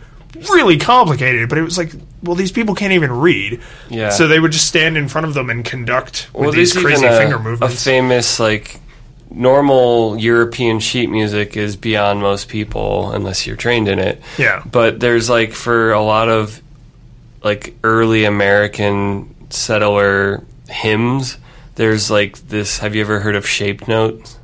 [0.51, 1.93] really complicated, but it was like,
[2.23, 3.61] well, these people can't even read.
[3.89, 4.11] Yeah.
[4.11, 7.07] So they would just stand in front of them and conduct with Well, these crazy
[7.07, 8.81] a, finger a famous like
[9.31, 14.21] normal European sheet music is beyond most people unless you're trained in it.
[14.39, 14.63] Yeah.
[14.65, 16.61] But there's like for a lot of
[17.43, 21.39] like early American settler hymns.
[21.77, 22.79] There's like this.
[22.79, 24.39] Have you ever heard of shape notes,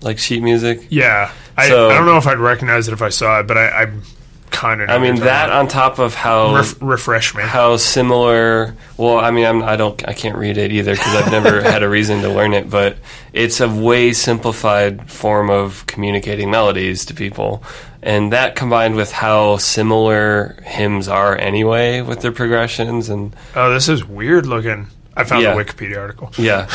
[0.00, 0.86] like sheet music?
[0.90, 3.58] Yeah, I, So- I don't know if I'd recognize it if I saw it, but
[3.58, 4.02] I, I'm
[4.50, 4.88] kind of.
[4.90, 7.42] I mean that on top of how Ref- refresh me.
[7.42, 8.74] how similar.
[8.96, 11.82] Well, I mean, I'm, I don't, I can't read it either because I've never had
[11.82, 12.70] a reason to learn it.
[12.70, 12.96] But
[13.32, 17.62] it's a way simplified form of communicating melodies to people,
[18.02, 23.88] and that combined with how similar hymns are anyway with their progressions and Oh, this
[23.88, 24.86] is weird looking.
[25.18, 25.54] I found Yeah.
[25.54, 26.30] the Wikipedia article.
[26.38, 26.66] yeah.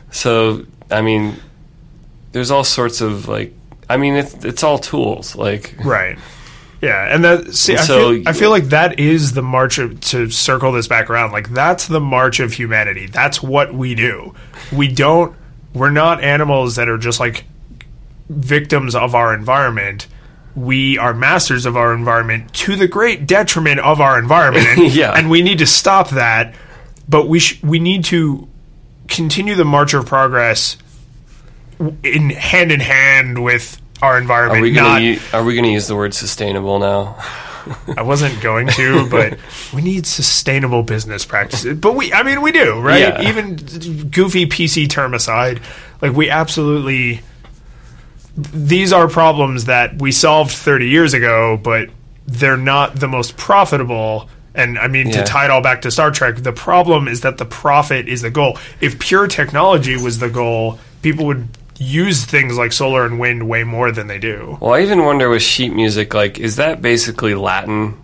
[0.10, 1.36] so I mean,
[2.32, 3.54] there's all sorts of like.
[3.88, 5.34] I mean, it's it's all tools.
[5.36, 6.18] Like Right.
[6.82, 9.78] Yeah, and that see, And I, so- feel, I feel like that is the march
[9.78, 11.32] of, to circle this back around.
[11.32, 13.06] Like that's the march of humanity.
[13.06, 14.34] That's what we do.
[14.70, 15.34] We don't.
[15.72, 17.44] We're not animals that are just like
[18.28, 20.06] victims of our environment.
[20.54, 24.66] We are masters of our environment to the great detriment of our environment.
[24.68, 25.12] And, Yeah.
[25.12, 26.54] and we need to stop that.
[27.08, 28.48] But we sh- we need to
[29.08, 30.76] continue the march of progress
[32.02, 34.60] in hand in hand with our environment.
[34.60, 37.16] Are we gonna u- are we gonna use the word sustainable now?
[37.96, 39.38] I wasn't going to, but
[39.72, 41.78] we need sustainable business practices.
[41.78, 43.00] But we, I mean, we do, right?
[43.00, 43.28] Yeah.
[43.28, 43.56] Even
[44.10, 45.60] goofy PC term aside,
[46.02, 47.22] like we absolutely.
[48.36, 51.88] These are problems that we solved 30 years ago, but
[52.26, 54.28] they're not the most profitable.
[54.54, 55.22] And I mean, Yeah.
[55.22, 58.22] to tie it all back to Star Trek, the problem is that the profit is
[58.22, 58.58] the goal.
[58.80, 63.64] If pure technology was the goal, people would use things like solar and wind way
[63.64, 64.56] more than they do.
[64.60, 67.94] Well, I even wonder with sheet music, like, is that basically Latin,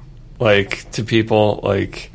[0.40, 1.61] like, to people?
[1.62, 2.11] Like,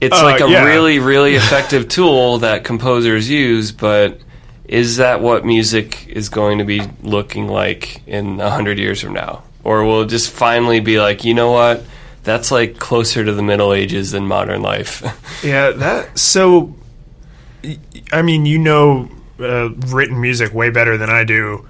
[0.00, 0.64] it's Uh, like a yeah.
[0.64, 4.18] really, really effective tool that composers use, but
[4.66, 9.12] is that what music is going to be looking like in a hundred years from
[9.12, 9.42] now?
[9.62, 11.84] Or will it just finally be like, you know what?
[12.24, 15.02] That's like closer to the Middle Ages than modern life.
[15.42, 16.72] Yeah, that so.
[18.12, 19.08] I mean, you know,
[19.40, 21.68] uh, written music way better than I do.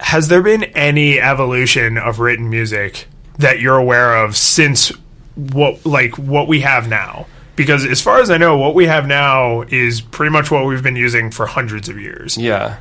[0.00, 3.06] Has there been any evolution of written music
[3.38, 4.92] that you're aware of since
[5.34, 7.26] what like what we have now?
[7.54, 10.82] Because as far as I know, what we have now is pretty much what we've
[10.82, 12.38] been using for hundreds of years.
[12.38, 12.78] Yeah.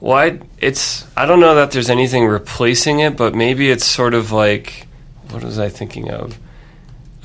[0.00, 4.14] Well, I, it's I don't know that there's anything replacing it, but maybe it's sort
[4.14, 4.87] of like
[5.30, 6.38] what was I thinking of?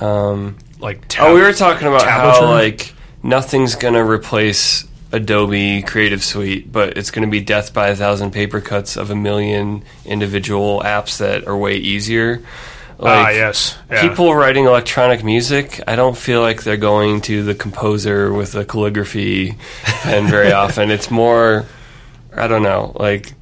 [0.01, 2.39] Um, Like, oh, we were talking about tablature?
[2.41, 7.95] how like nothing's gonna replace Adobe Creative Suite, but it's gonna be death by a
[7.95, 12.41] thousand paper cuts of a million individual apps that are way easier.
[12.99, 14.01] ah yes, yeah.
[14.01, 18.65] People writing electronic music, I don't feel like they're going to the composer with a
[18.65, 20.89] calligraphy pen very often.
[20.91, 21.65] It's more,
[22.35, 23.33] I don't know, like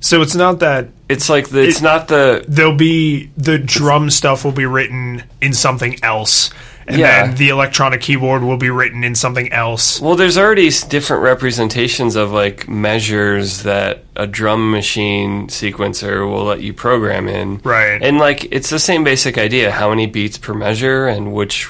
[0.00, 4.10] So it's not that it's like the, it's It- not the there'll be the drum
[4.10, 6.50] stuff will be written in something else,
[6.88, 7.26] and Yeah.
[7.26, 10.00] then the electronic keyboard will be written in something else.
[10.00, 10.14] well.
[10.16, 16.72] There's already different representations of like measures that a drum machine sequencer will let you
[16.72, 18.02] program in, Right.
[18.02, 21.68] And like it's the same basic idea: how many beats per measure, and which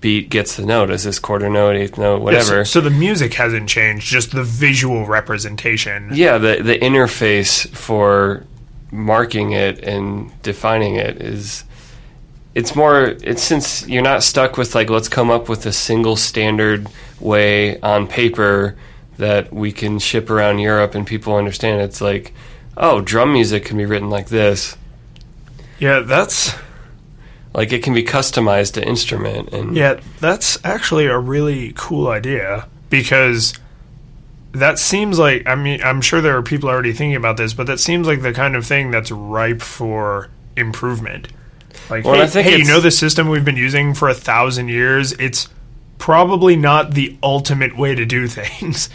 [0.00, 0.90] beat gets the note.
[0.90, 2.64] Is this quarter note, eighth note, whatever?
[2.64, 6.10] So, so the music hasn't changed, just the visual representation.
[6.12, 8.44] Yeah, the the interface for
[8.90, 11.64] marking it and defining it is
[12.54, 16.16] it's more it's since you're not stuck with like let's come up with a single
[16.16, 16.88] standard
[17.20, 18.76] way on paper
[19.18, 22.32] that we can ship around Europe and people understand it's like
[22.76, 24.76] oh drum music can be written like this
[25.78, 26.52] Yeah, that's
[27.54, 32.68] like it can be customized to instrument and yeah, that's actually a really cool idea
[32.88, 33.54] because
[34.52, 37.66] that seems like I mean I'm sure there are people already thinking about this, but
[37.66, 41.28] that seems like the kind of thing that's ripe for improvement.
[41.88, 45.12] Like, Well, hey, hey, you know the system we've been using for a thousand years?
[45.12, 45.48] It's
[45.98, 48.88] probably not the ultimate way to do things.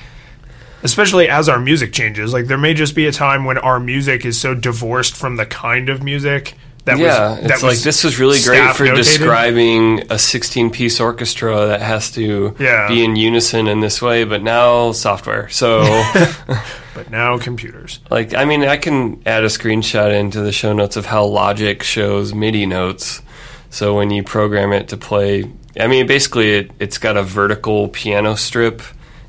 [0.83, 2.31] Especially as our music changes.
[2.31, 5.45] Like there may just be a time when our music is so divorced from the
[5.45, 8.95] kind of music that yeah, was it's like this was really great for notated.
[8.95, 12.87] describing a 16 piece orchestra that has to Yeah.
[12.87, 15.49] be in unison in this way, but now software.
[15.49, 15.79] So,
[16.93, 17.99] but now computers.
[18.09, 21.81] like, I mean, I can add a screenshot into the show notes of how Logic
[21.83, 23.21] shows MIDI notes.
[23.69, 27.89] So when you program it to play, I mean, basically, it, it's got a vertical
[27.89, 28.81] piano strip.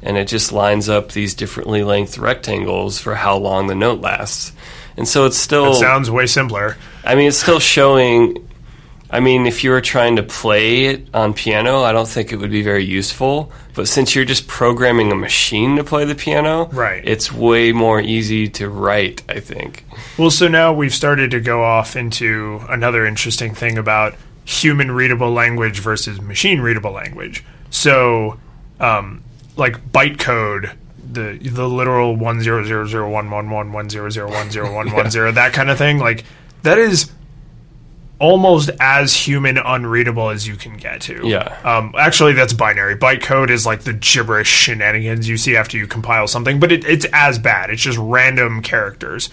[0.03, 4.53] And it just lines up these differently length rectangles for how long the note lasts.
[4.97, 6.77] And so it's still It sounds way simpler.
[7.05, 8.43] I mean, it's still showing.
[9.09, 12.37] I mean, if you were trying to play it on piano, I don't think it
[12.37, 13.53] would be very useful.
[13.75, 17.03] But since you're just programming a machine to play the piano, Right.
[17.07, 19.23] it's way more easy to write.
[19.29, 19.85] I think.
[20.19, 25.31] Well, so now we've started to go off into another interesting thing about human readable
[25.33, 27.45] language versus machine readable language.
[27.71, 28.39] So,
[28.81, 29.23] um,
[29.57, 30.73] like bytecode,
[31.17, 34.73] the the literal one zero zero zero one one one one zero zero one zero
[34.73, 36.25] one one zero that kind of thing, like
[36.63, 37.11] that is
[38.19, 41.27] almost as human unreadable as you can get to.
[41.27, 41.59] Yeah.
[41.65, 42.97] Um, actually, that's binary.
[42.97, 47.07] Bytecode is like the gibberish shenanigans you see after you compile something, but it, it's
[47.13, 47.71] as bad.
[47.71, 49.29] It's just random characters,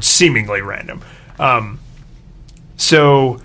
[0.00, 1.02] seemingly random.
[1.38, 1.80] Um,
[2.76, 3.40] so,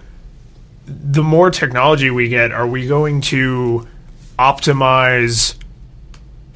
[0.85, 3.87] the more technology we get, are we going to
[4.37, 5.55] optimize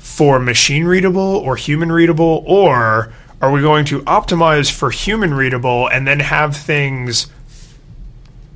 [0.10, 5.88] for machine readable or human readable, or are we going to optimize for human readable
[5.88, 7.28] and then have things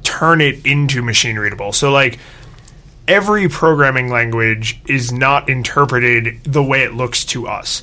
[0.03, 1.71] turn it into machine readable?
[1.71, 2.19] So, like,
[3.07, 7.81] every programming language is not interpreted the way it looks to us.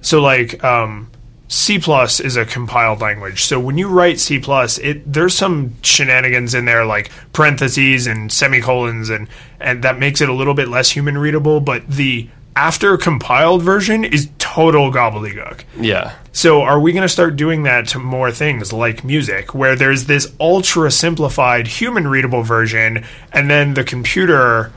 [0.00, 1.10] So, like, um,
[1.48, 3.42] C plus is a compiled language.
[3.42, 8.30] So when you write C plus, it there's some shenanigans in there like parentheses and
[8.30, 9.26] semicolons and
[9.58, 14.04] and that makes it a little bit less human readable, but the after compiled version
[14.04, 15.62] is total gobbledygook.
[15.78, 16.14] Yeah.
[16.32, 20.06] So are we going to start doing that to more things like music where there's
[20.06, 24.72] this ultra simplified human readable version and then the computer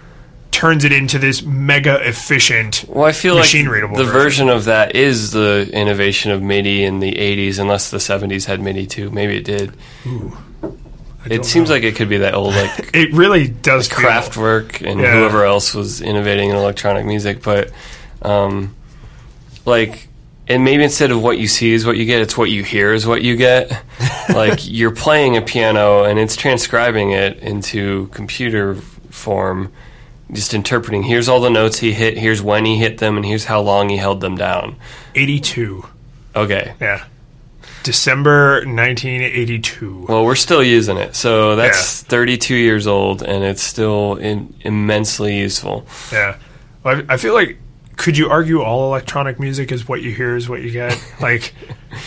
[0.51, 4.65] turns it into this mega efficient Well, I feel machine like readable the version of
[4.65, 9.09] that is the innovation of MIDI in the 80s, unless the 70s had MIDI too.
[9.09, 9.73] Maybe it did.
[11.25, 15.13] It seems like it could be that old like It really does Kraftwerk and Yeah.
[15.13, 17.71] whoever else was innovating in electronic music, but
[18.21, 18.75] um,
[19.65, 20.07] like,
[20.47, 22.93] and maybe instead of what you see is what you get, it's what you hear
[22.93, 23.71] is what you get.
[24.29, 28.75] like you're playing a piano and it's transcribing it into computer
[29.09, 29.71] form,
[30.31, 31.03] just interpreting.
[31.03, 32.17] Here's all the notes he hit.
[32.17, 34.75] Here's when he hit them, and here's how long he held them down.
[35.15, 35.85] 82.
[36.35, 36.73] Okay.
[36.81, 37.03] Yeah.
[37.83, 40.05] December 1982.
[40.07, 42.09] Well, we're still using it, so that's Yeah.
[42.09, 45.85] 32 years old, and it's still in, immensely useful.
[46.11, 46.35] Yeah.
[46.83, 47.57] Well, I I feel like
[47.95, 50.97] could you argue all electronic music is what you hear is what you get?
[51.21, 51.53] like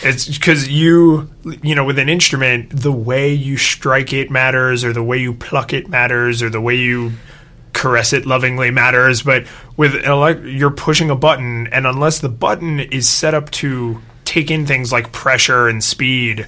[0.03, 1.31] it's because you
[1.63, 5.33] you know with an instrument the way you strike it matters or the way you
[5.33, 7.13] pluck it matters or the way you
[7.73, 9.45] caress it lovingly matters but
[9.77, 14.01] with an elec- you're pushing a button and unless the button is set up to
[14.37, 16.47] take in things like pressure and speed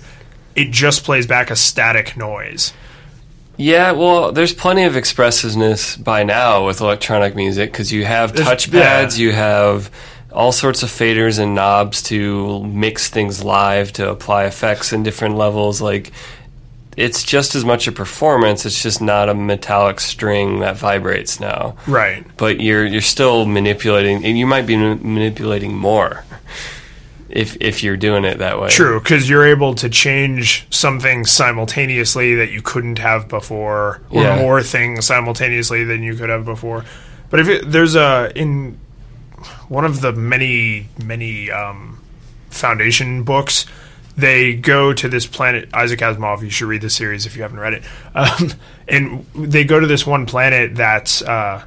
[0.55, 2.72] it just plays back a static noise
[3.57, 9.18] Yeah, well, there's plenty of expressiveness by now with electronic music because you have touchpads,
[9.18, 9.24] yeah.
[9.24, 9.91] you have
[10.32, 15.36] all sorts of faders and knobs to mix things live, to apply effects in different
[15.36, 15.80] levels.
[15.80, 16.12] Like,
[16.97, 18.66] it's just as much a performance.
[18.66, 21.76] It's just not a metallic string that vibrates now.
[21.86, 26.24] right But you're you're still manipulating, and you might be ma- manipulating more
[27.29, 28.68] if if you're doing it that way.
[28.68, 34.37] True, because you're able to change something simultaneously that you couldn't have before, or Yeah.
[34.37, 36.85] more things simultaneously than you could have before.
[37.31, 38.79] But if it, there's a in
[39.68, 42.01] one of the many many um,
[42.51, 43.66] foundation books,
[44.16, 45.68] they go to this planet.
[45.74, 46.43] Isaac Asimov.
[46.43, 47.83] You should read the series if you haven't read it.
[48.14, 48.53] Um,
[48.89, 51.20] and they go to this one planet that's.
[51.22, 51.62] Uh,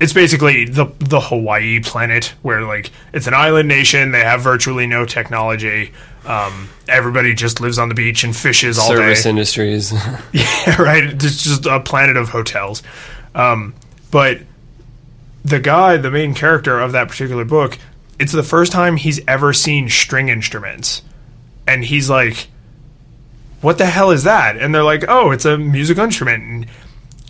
[0.00, 4.12] it's basically the the Hawaii planet where like it's an island nation.
[4.12, 5.92] They have virtually no technology.
[6.26, 8.96] Um, everybody just lives on the beach and fishes all day.
[8.96, 9.30] Service day.
[9.30, 9.92] industries.
[10.32, 11.04] Yeah, right.
[11.04, 12.82] It's just a planet of hotels.
[13.34, 13.74] Um,
[14.10, 14.40] but
[15.44, 17.78] the guy, the main character of that particular book,
[18.18, 21.02] it's the first time he's ever seen string instruments,
[21.66, 22.48] and he's like,
[23.60, 26.66] "What the hell is that?" And they're like, "Oh, it's a musical instrument." And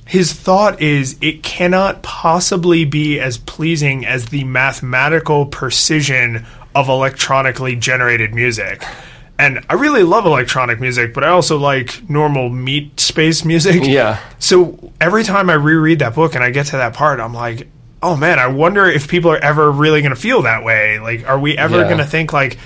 [0.07, 7.77] his thought is, it cannot possibly be as pleasing as the mathematical precision of electronically
[7.77, 8.85] generated music.
[9.39, 13.83] And I really love electronic music, but I also like normal meat space music.
[13.85, 14.21] yeah.
[14.39, 17.69] So every time I reread that book and I get to that part, I'm like,
[18.03, 20.99] oh man, I wonder if people are ever really going to feel that way.
[21.01, 21.85] Like, are we ever Yeah.
[21.85, 22.59] going to think like,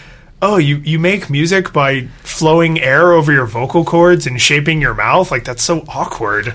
[0.42, 4.94] oh, you you make music by flowing air over your vocal cords and shaping your
[4.94, 5.30] mouth?
[5.30, 6.54] Like that's so awkward.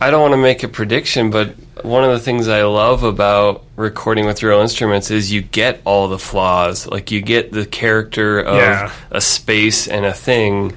[0.00, 3.64] I don't want to make a prediction, but one of the things I love about
[3.76, 6.86] recording with real instruments is you get all the flaws.
[6.86, 8.92] Like you get the character of Yeah.
[9.10, 10.74] a space and a thing,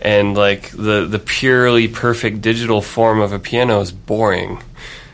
[0.00, 4.62] and like the the purely perfect digital form of a piano is boring.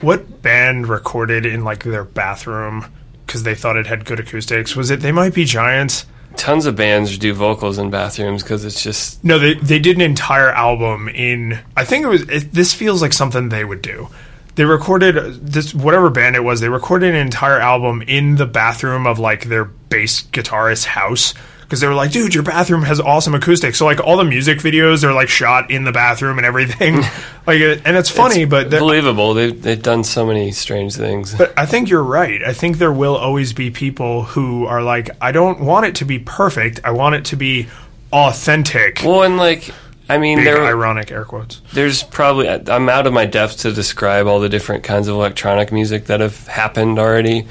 [0.01, 2.87] What band recorded in like their bathroom
[3.27, 4.77] because they thought it had good acoustics?
[4.77, 6.07] Was it They Might Be Giants?
[6.39, 10.03] Tons of bands do vocals in bathrooms because it's just No, they they did an
[10.03, 11.59] entire album in.
[11.77, 12.23] I think it was.
[12.23, 14.09] It, this feels like something they would do.
[14.55, 16.61] They recorded uh, this whatever band it was.
[16.61, 21.35] They recorded an entire album in the bathroom of like their bass guitarist's house
[21.69, 24.59] because they were like, "Dude, your bathroom has awesome acoustics." So like all the music
[24.61, 26.95] videos are like shot in the bathroom and everything.
[27.47, 29.35] like, and it's funny, but the- believable.
[29.35, 31.35] They've they've done so many strange things.
[31.35, 32.43] but I think you're right.
[32.43, 36.05] I think there will always be people who are like, I don't want it to
[36.07, 36.81] be perfect.
[36.85, 37.69] I want it to be
[38.13, 39.03] authentic.
[39.05, 39.71] well, and like,
[40.09, 41.61] I mean, Big there ironic air quotes.
[41.75, 45.71] there's probably I'm out of my depth to describe all the different kinds of electronic
[45.73, 47.47] music that have happened already,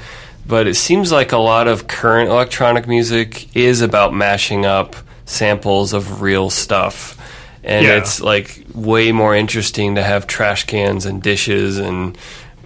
[0.48, 4.96] but it seems like a lot of current electronic music is about mashing up
[5.26, 7.16] samples of real stuff.
[7.62, 7.98] And Yeah.
[7.98, 12.16] it's like way more interesting to have trash cans and dishes and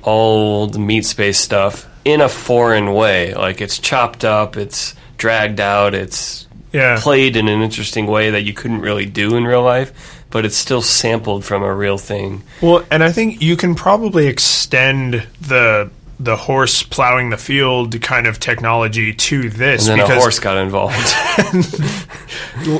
[0.04, 3.34] old meat space stuff in a foreign way.
[3.34, 6.98] Like it's chopped up, it's dragged out, it's Yeah.
[7.00, 9.92] played in an interesting way that you couldn't really do in real life,
[10.30, 12.42] but it's still sampled from a real thing.
[12.60, 15.90] Well, and I think you can probably extend the
[16.22, 20.38] the horse plowing the field kind of technology to this And then because a horse
[20.38, 20.94] got involved.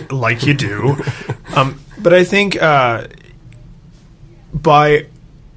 [0.13, 0.97] like you do.
[1.57, 3.09] um, but I think uh,
[4.53, 5.07] by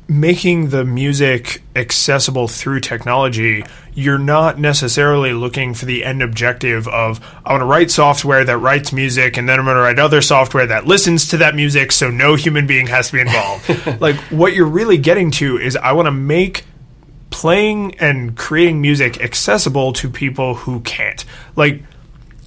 [0.08, 3.64] making the music accessible through technology,
[3.94, 8.58] you're not necessarily looking for the end objective of I want to write software that
[8.58, 11.92] writes music, and then I'm going to write other software that listens to that music,
[11.92, 14.02] so no human being has to be involved.
[14.02, 16.66] like what you're really getting to is I want to make
[17.36, 21.26] playing and creating music accessible to people who can't.
[21.58, 21.84] Like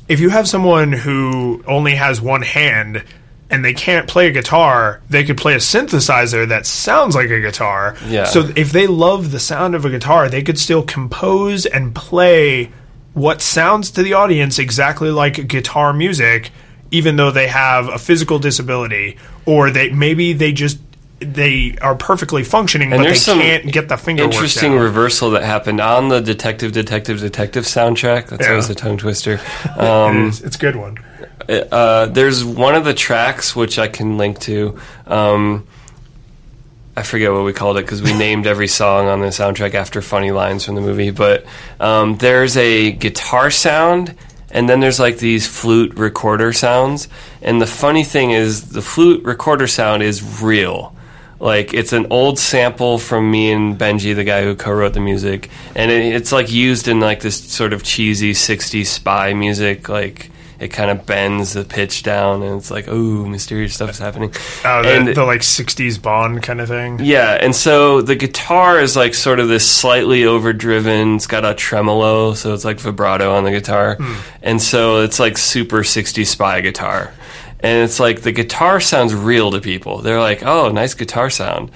[0.08, 3.04] if you have someone who only has one hand
[3.50, 7.38] and they can't play a guitar, they could play a synthesizer that sounds like a
[7.38, 7.98] guitar.
[8.06, 8.24] Yeah.
[8.24, 12.72] So if they love the sound of a guitar, they could still compose and play
[13.12, 16.50] what sounds to the audience exactly like guitar music
[16.90, 20.78] even though they have a physical disability or they maybe they just
[21.20, 26.08] they are perfectly functioning but they can't get the finger Interesting reversal that happened on
[26.08, 28.28] the Detective, Detective, Detective soundtrack.
[28.28, 28.50] That's Yeah.
[28.50, 29.40] always a tongue twister.
[29.76, 30.42] Um, is.
[30.42, 30.98] It's a good one.
[31.48, 34.78] uh, there's one of the tracks which I can link to.
[35.06, 35.66] Um,
[36.96, 40.02] I forget what we called it because we named every song on the soundtrack after
[40.02, 41.10] funny lines from the movie.
[41.10, 41.44] But
[41.80, 44.14] um, there's a guitar sound,
[44.50, 47.08] and then there's like these flute recorder sounds.
[47.42, 50.94] And the funny thing is, the flute recorder sound is real.
[51.40, 55.50] Like it's an old sample from me and Benji, the guy who co-wrote the music,
[55.76, 60.30] and it, it's like used in like this sort of cheesy '60s spy music, like
[60.58, 64.32] it kind of bends the pitch down, and it's like, ooh, mysterious stuff's happening.
[64.64, 66.98] Oh, the, and the like '60s Bond kind of thing.
[67.00, 71.16] yeah, and so the guitar is like sort of this slightly overdriven.
[71.16, 74.14] It's got a tremolo, so it's like vibrato on the guitar, hmm.
[74.42, 77.12] and so it's like super '60s spy guitar.
[77.60, 79.98] And it's like the guitar sounds real to people.
[79.98, 81.70] They're like, "Oh, nice guitar sound."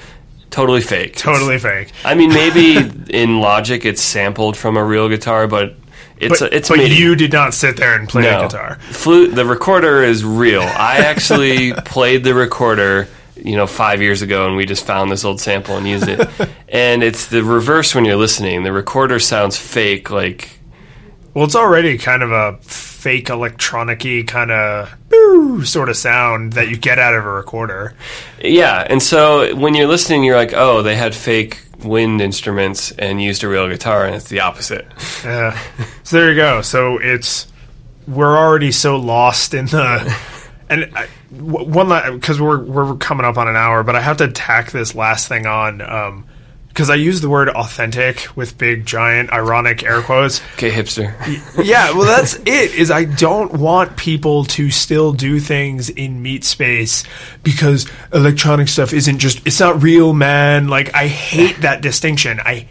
[0.51, 1.17] Totally fake.
[1.17, 1.93] Totally fake.
[2.05, 2.77] I mean, maybe
[3.11, 5.75] in Logic it's sampled from a real guitar, but
[6.19, 6.95] it's But, it's but MIDI.
[6.95, 8.41] you did not sit there and play No.
[8.41, 8.79] a guitar.
[8.91, 9.35] Flute.
[9.35, 10.61] The recorder is real.
[10.63, 15.25] I actually played the recorder, you know, five years ago, and we just found this
[15.25, 16.29] old sample and used it.
[16.69, 18.63] and it's the reverse when you're listening.
[18.63, 20.61] The recorder sounds fake, like
[21.35, 22.59] Well, it's already kind of a
[23.03, 27.95] fake electronic-y kind of sort of sound that you get out of a recorder.
[28.41, 28.87] yeah.
[28.89, 33.43] And so when you're listening, you're like, oh, they had fake wind instruments and used
[33.43, 34.87] a real guitar, and it's the opposite.
[35.25, 35.61] Yeah.
[36.05, 36.63] so there you go.
[36.63, 37.49] So it's
[38.07, 40.17] we're already so lost in the
[40.69, 44.29] and I, one because we're we're coming up on an hour, but I have to
[44.29, 45.81] tack this last thing on.
[45.81, 46.27] Um,
[46.73, 50.41] because I use the word authentic with big, giant, ironic air quotes.
[50.55, 51.13] Okay, hipster.
[51.63, 52.75] yeah, well, that's it.
[52.75, 57.05] Is I don't want people to still do things in meat space
[57.43, 60.69] because electronic stuff isn't just it's not real, man.
[60.69, 62.41] Like I hate that distinction.
[62.41, 62.69] I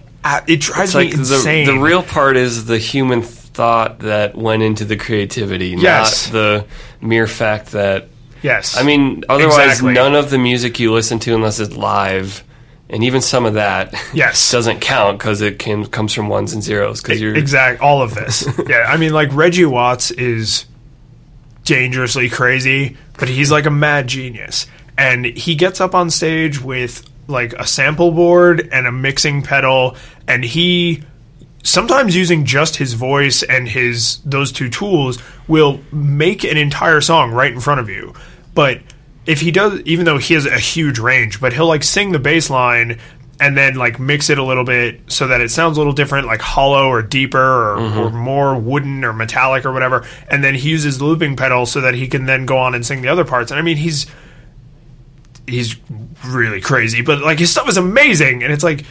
[0.47, 1.65] it drives like me insane.
[1.65, 6.27] the the real part is the human thought that went into the creativity, Yes.
[6.27, 6.65] not the
[7.01, 8.07] mere fact that
[8.41, 9.93] yes, I mean, otherwise, Exactly.
[9.93, 12.43] none of the music you listen to, unless it's live,
[12.91, 14.51] and even some of that, Yes.
[14.51, 17.01] doesn't count because it can, comes from ones and zeros.
[17.01, 18.47] Because you're exact all of this.
[18.67, 20.65] yeah, I mean, like Reggie Watts is
[21.63, 27.07] dangerously crazy, but he's like a mad genius, and he gets up on stage with
[27.27, 29.95] like a sample board and a mixing pedal,
[30.27, 31.03] and he
[31.63, 37.31] sometimes using just his voice and his those two tools will make an entire song
[37.31, 38.13] right in front of you.
[38.53, 38.81] But
[39.25, 42.19] if he does even though he has a huge range, but he'll like sing the
[42.19, 42.99] bass line
[43.39, 46.27] and then like mix it a little bit so that it sounds a little different,
[46.27, 47.99] like hollow or deeper or, mm-hmm.
[47.99, 50.05] or more wooden or metallic or whatever.
[50.29, 52.85] And then he uses the looping pedal so that he can then go on and
[52.85, 53.51] sing the other parts.
[53.51, 54.05] And I mean he's
[55.47, 55.75] he's
[56.25, 58.85] really crazy, but like his stuff is amazing and it's like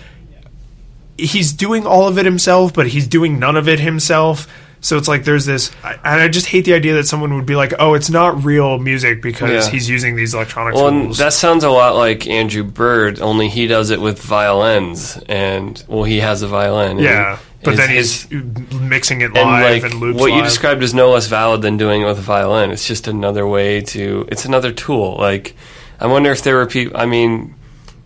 [1.17, 4.49] he's doing all of it himself, but he's doing none of it himself.
[4.83, 7.45] So it's like there's this, I- and I just hate the idea that someone would
[7.45, 9.71] be like, "Oh, it's not real music because Yeah.
[9.71, 13.49] he's using these electronic Well, and tools." that sounds a lot like Andrew Bird, only
[13.49, 16.93] he does it with violins, and well, he has a violin.
[16.93, 20.19] and yeah, but his- then his- he's mixing it and live like and loops.
[20.19, 20.45] what you live.
[20.47, 22.71] described is no less valid than doing it with a violin.
[22.71, 24.27] It's just another way to.
[24.33, 25.17] It's another tool.
[25.19, 25.55] Like,
[26.01, 26.99] I wonder if there were people.
[26.99, 27.55] I mean,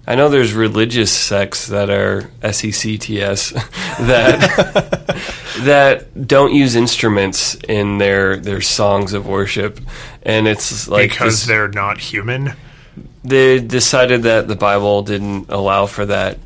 [0.06, 3.50] I know there's religious sects that are sects
[3.98, 5.16] that
[5.60, 9.80] that don't use instruments in their their songs of worship,
[10.22, 12.52] and it's like because this- they're not human.
[13.24, 16.38] they decided that the Bible didn't allow for that.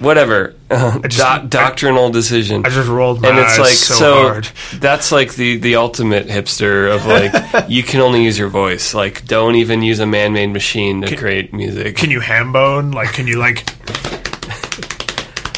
[0.00, 1.00] Whatever, uh-huh.
[1.08, 2.66] just- Do- I- doctrinal decision.
[2.66, 4.14] I just rolled my and it's eyes like so, so.
[4.28, 4.48] hard.
[4.74, 8.92] That's like the the ultimate hipster of like you can only use your voice.
[8.92, 11.96] Like don't even use a man made machine to create music.
[11.96, 12.90] Can you ham bone?
[12.90, 13.64] Like, can you like?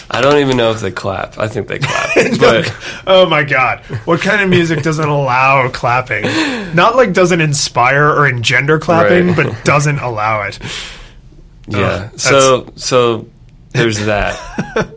[0.08, 1.36] I don't even know if they clap.
[1.38, 2.10] I think they clap,
[2.40, 2.74] but
[3.06, 3.80] Oh my god!
[4.06, 6.24] What kind of music doesn't allow clapping?
[6.74, 9.36] Not like doesn't inspire or engender clapping, Right.
[9.36, 10.58] but doesn't allow it.
[11.68, 11.78] yeah.
[12.12, 13.28] that's- So so
[13.76, 14.38] there's that.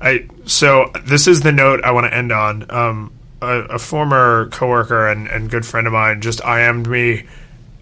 [0.00, 2.70] I so this is the note I want to end on.
[2.70, 7.26] Um, a, a former coworker and, and good friend of mine just IM'd me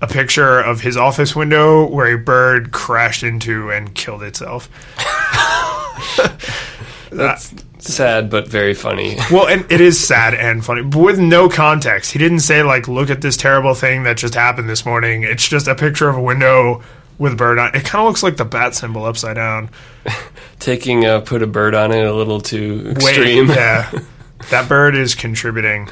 [0.01, 4.69] a picture of his office window where a bird crashed into and killed itself.
[7.11, 9.17] That's sad but very funny.
[9.31, 12.13] Well, and it is sad and funny, but with no context.
[12.13, 15.49] He didn't say like, "Look at this terrible thing that just happened this morning." It's
[15.49, 16.83] just a picture of a window
[17.23, 17.69] with a bird on.
[17.69, 19.71] It kind of looks like the bat symbol upside down.
[20.59, 23.49] Taking uh, put a bird on it a little too Wait, extreme.
[23.49, 23.91] yeah,
[24.51, 25.89] that bird is contributing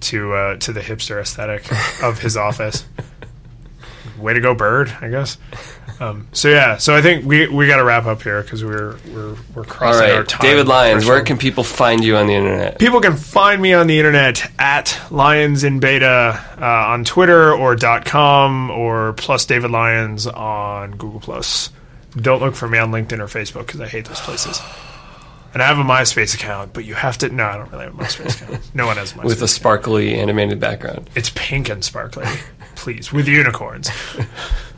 [0.00, 1.70] to uh, to the hipster aesthetic
[2.02, 2.86] of his office.
[4.18, 4.94] Way to go, bird!
[5.00, 5.36] I guess.
[6.04, 8.96] Um, so yeah, so I think we we got to wrap up here because we're
[9.12, 10.40] we're we're crossing our right, time.
[10.40, 11.06] David Lyons.
[11.06, 12.78] Where can people find you on the internet?
[12.78, 17.76] People can find me on the internet at Lyons in Beta uh, on Twitter or
[18.04, 21.70] .com or plus David Lyons on Google Plus.
[22.16, 24.60] Don't look for me on LinkedIn or Facebook because I hate those places.
[25.52, 27.28] And I have a MySpace account, but you have to.
[27.28, 28.74] No, I don't really have a MySpace account.
[28.74, 29.24] No one has MySpace.
[29.24, 31.08] With a sparkly animated background.
[31.14, 32.26] it's pink and sparkly,
[32.74, 33.88] please, with unicorns.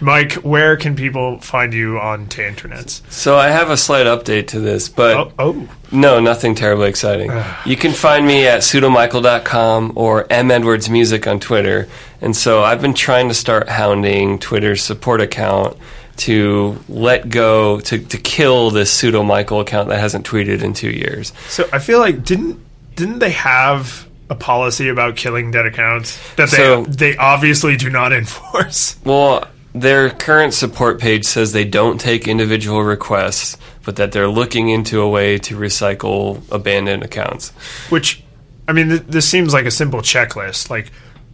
[0.00, 3.02] Mike, where can people find you on the internets?
[3.12, 7.30] So I have a slight update to this, but Oh, oh, no, nothing terribly exciting.
[7.66, 11.88] you can find me at pseudomichael.com or M Edwards Music on Twitter.
[12.20, 15.76] And so I've been trying to start hounding Twitter's support account
[16.18, 20.90] to let go, to, to kill this pseudo Michael account that hasn't tweeted in two
[20.90, 21.32] years.
[21.48, 22.60] So I feel like didn't
[22.96, 27.90] didn't they have a policy about killing dead accounts that they So- they obviously do
[27.90, 28.96] not enforce?
[29.04, 34.68] Well, their current support page says they don't take individual requests, but that they're looking
[34.68, 37.50] into a way to recycle abandoned accounts.
[37.90, 38.22] Which
[38.66, 40.70] I mean, th- this seems like a simple checklist.
[40.70, 40.90] Like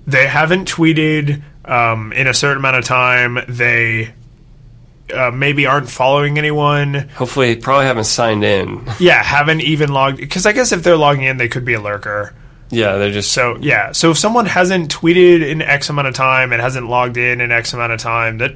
[0.07, 3.39] they haven't tweeted um, in a certain amount of time.
[3.49, 4.13] They
[5.15, 7.09] uh, maybe aren't following anyone.
[7.15, 8.85] Hopefully, probably haven't signed in.
[8.99, 10.19] Yeah, haven't even logged.
[10.19, 12.35] Because I guess if they're logging in, they could be a lurker.
[12.71, 16.53] Yeah, they're just So yeah, so if someone hasn't tweeted in X amount of time
[16.53, 18.55] and hasn't logged in in X amount of time, that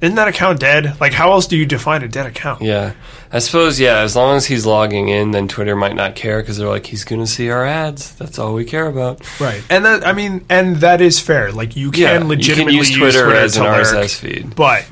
[0.00, 1.00] isn't that account dead?
[1.00, 2.62] Like, how else do you define a dead account?
[2.62, 2.92] Yeah,
[3.32, 3.80] I suppose.
[3.80, 6.86] Yeah, as long as he's logging in, then Twitter might not care because they're like,
[6.86, 8.14] he's going to see our ads.
[8.14, 9.20] That's all we care about.
[9.40, 9.60] Right.
[9.68, 11.50] And that I mean, and that is fair.
[11.50, 14.54] Like you can Yeah, legitimately you can use Twitter, as to an lurk, RSS feed.
[14.54, 14.86] but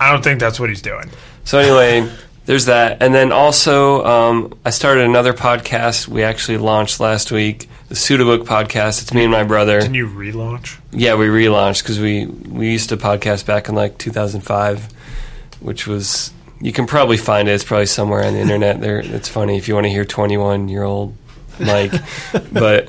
[0.00, 1.10] I don't think that's what he's doing.
[1.44, 2.12] So anyway,
[2.48, 6.08] there's that, and then also um, I started another podcast.
[6.08, 9.02] We actually launched last week, the Pseudobook podcast.
[9.02, 9.82] It's me and my brother.
[9.82, 10.78] Can you relaunch?
[10.90, 14.88] Yeah, we relaunched because we we used to podcast back in like 2005,
[15.60, 17.52] which was you can probably find it.
[17.52, 18.80] It's probably somewhere on the internet.
[18.80, 21.14] There, it's funny if you want to hear 21 year old
[21.60, 21.92] Mike,
[22.50, 22.88] but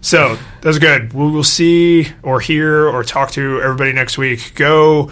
[0.00, 1.12] So that's good.
[1.14, 4.52] We will see or hear or talk to everybody next week.
[4.54, 5.10] Go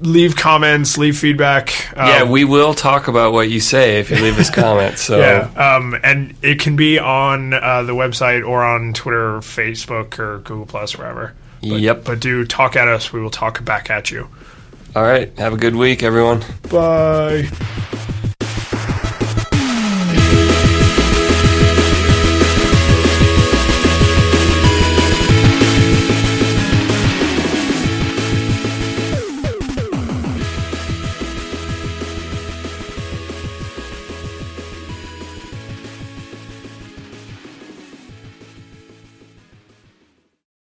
[0.00, 1.96] leave comments, leave feedback.
[1.96, 5.02] Um, yeah, we will talk about what you say if you leave us comments.
[5.02, 9.40] So Yeah, um, and it can be on uh, the website or on Twitter, or
[9.40, 11.34] Facebook, or Google Plus, or wherever.
[11.60, 12.04] But, Yep.
[12.04, 13.12] But do talk at us.
[13.12, 14.28] We will talk back at you.
[14.94, 15.36] All right.
[15.38, 16.42] Have a good week, everyone.
[16.70, 17.48] Bye.